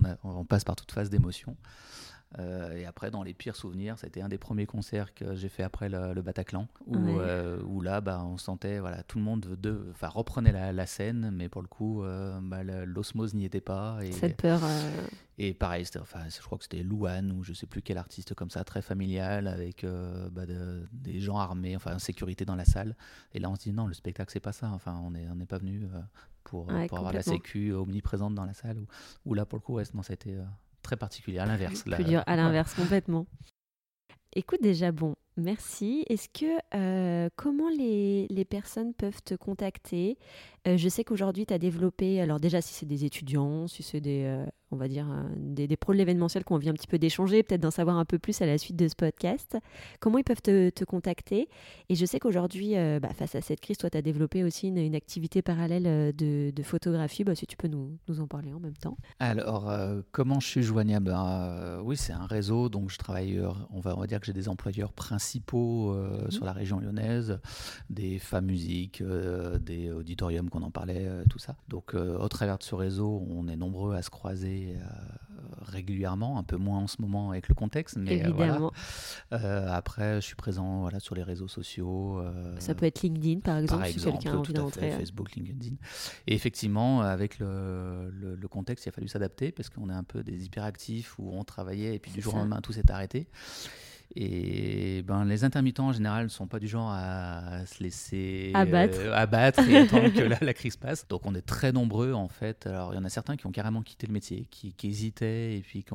[0.00, 1.56] on, a, on passe par toute phase d'émotion.
[2.38, 5.62] Euh, et après, dans les pires souvenirs, c'était un des premiers concerts que j'ai fait
[5.62, 9.92] après le, Bataclan, où, euh, où, là, bah, on sentait, voilà, tout le monde de,
[10.02, 13.98] reprenait la, scène, mais pour le coup, euh, bah, l'osmose n'y était pas.
[14.02, 14.60] Et, Cette peur.
[15.36, 18.50] Et pareil, enfin, je crois que c'était Louane ou je sais plus quel artiste comme
[18.50, 19.84] ça, très familial, avec
[20.32, 20.42] bah,
[20.92, 22.96] des gens armés, enfin, sécurité dans la salle.
[23.32, 24.70] Et là, on se dit non, le spectacle, c'est pas ça.
[24.72, 25.86] Enfin, on n'est on pas venu
[26.44, 28.78] pour, pour avoir la sécu omniprésente dans la salle.
[29.24, 30.38] Ou, là, pour le coup, ouais, non, ça a été
[30.84, 31.84] très particulier, à l'inverse.
[32.26, 33.26] à l'inverse, complètement.
[34.32, 36.04] Écoute, déjà, bon, merci.
[36.08, 40.18] Est-ce que, euh, comment les, les, personnes peuvent te contacter?
[40.66, 44.00] Euh, Je sais qu'aujourd'hui, tu as développé, alors déjà, si c'est des étudiants, si c'est
[44.00, 45.06] des, euh, on va dire,
[45.36, 48.04] des, des, pros de l'événementiel qu'on vient un petit peu d'échanger, peut-être d'en savoir un
[48.04, 49.56] peu plus à la suite de ce podcast.
[50.00, 51.48] Comment ils peuvent te, te contacter?
[51.88, 54.78] Et je sais qu'aujourd'hui, bah, face à cette crise, toi, tu as développé aussi une,
[54.78, 57.24] une activité parallèle de, de photographie.
[57.24, 58.96] Bah, si tu peux nous, nous, en parler en même temps.
[59.18, 59.72] Alors,
[60.12, 61.06] comment je suis joignable?
[61.06, 64.32] Ben, Oui, c'est un réseau, donc je travaille, on va, on va dire que j'ai
[64.32, 66.30] des employeurs principaux mhm.
[66.30, 67.38] sur la région lyonnaise,
[67.90, 69.02] des femmes musiques,
[69.60, 71.56] des auditoriums qu'on en parlait, tout ça.
[71.68, 74.76] Donc, au travers de ce réseau, on est nombreux à se croiser
[75.44, 78.60] euh, régulièrement, un peu moins en ce moment avec le contexte, mais euh, voilà.
[79.32, 82.22] Euh, après, je suis présent voilà, sur les réseaux sociaux.
[82.58, 84.90] Ça peut être LinkedIn, par exemple, si quelqu'un a envie d'entrer.
[84.90, 85.76] Facebook, LinkedIn.
[86.26, 90.22] Et effectivement, avec le, le, contexte, il a fallu s'adapter parce qu'on est un peu
[90.22, 93.26] des hyperactifs où on travaillait et puis du jour au lendemain, tout s'est arrêté.
[94.16, 98.98] Et ben, les intermittents en général ne sont pas du genre à se laisser abattre,
[99.00, 101.08] euh, abattre et attendre que la, la, crise passe.
[101.08, 102.66] Donc on est très nombreux en fait.
[102.68, 105.56] Alors il y en a certains qui ont carrément quitté le métier, qui, qui hésitaient
[105.56, 105.94] et puis qui,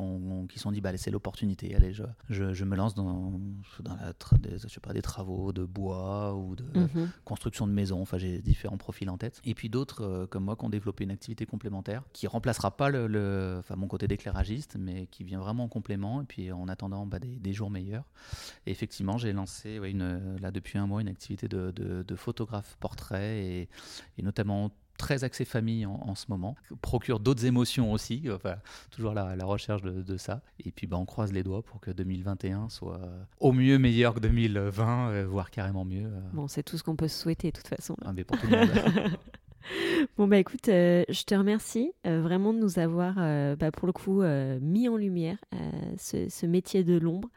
[0.49, 1.73] qui sont dit bah c'est l'opportunité.
[1.75, 3.39] Allez, je, je, je, me lance dans,
[3.81, 7.09] dans la des, je sais pas, des travaux de bois ou de mhm.
[7.23, 8.01] construction de maisons.
[8.01, 9.39] Enfin j'ai différents profils en tête.
[9.45, 12.89] Et puis d'autres euh, comme moi qui ont développé une activité complémentaire qui remplacera pas
[12.89, 16.21] le, enfin, mon côté d'éclairagiste, mais qui vient vraiment en complément.
[16.21, 18.03] Et puis en attendant bah, des, des jours meilleurs.
[18.65, 23.39] Et effectivement, j'ai lancé une, là depuis un mois une activité de, de, photographe portrait
[23.39, 23.69] et,
[24.17, 28.57] et notamment très axé famille en, ce moment, procure d'autres émotions aussi, enfin,
[28.91, 30.41] toujours la, la recherche de, ça.
[30.63, 32.99] Et puis bah, on croise les doigts pour que 2021 soit
[33.39, 36.05] au mieux meilleur que 2020, euh, voire carrément mieux.
[36.05, 36.19] Euh.
[36.33, 37.95] Bon, c'est tout ce qu'on peut souhaiter de toute façon.
[38.05, 38.69] Ah, mais pour tout le monde.
[40.17, 43.15] Bon bah écoute, euh, je te remercie vraiment de nous avoir,
[43.57, 44.23] bah, pour le coup,
[44.61, 45.37] mis en lumière
[45.97, 47.29] ce, ce, métier de l'ombre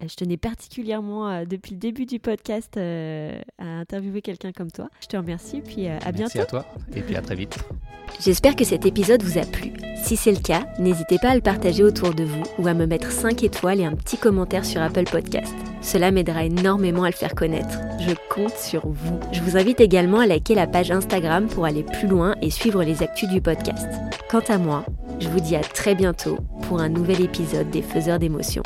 [0.00, 4.88] je tenais particulièrement, euh, depuis le début du podcast, euh, à interviewer quelqu'un comme toi.
[5.00, 6.32] Je te remercie, puis euh, à bientôt.
[6.34, 7.58] Merci à toi, et puis à très vite.
[8.20, 9.72] J'espère que cet épisode vous a plu.
[10.04, 12.86] Si c'est le cas, n'hésitez pas à le partager autour de vous ou à me
[12.86, 15.54] mettre 5 étoiles et un petit commentaire sur Apple Podcast.
[15.82, 17.78] Cela m'aidera énormément à le faire connaître.
[18.00, 19.18] Je compte sur vous.
[19.32, 22.84] Je vous invite également à liker la page Instagram pour aller plus loin et suivre
[22.84, 23.88] les actus du podcast.
[24.30, 24.84] Quant à moi,
[25.20, 26.38] je vous dis à très bientôt
[26.68, 28.62] pour un nouvel épisode des Faiseurs d'émotions.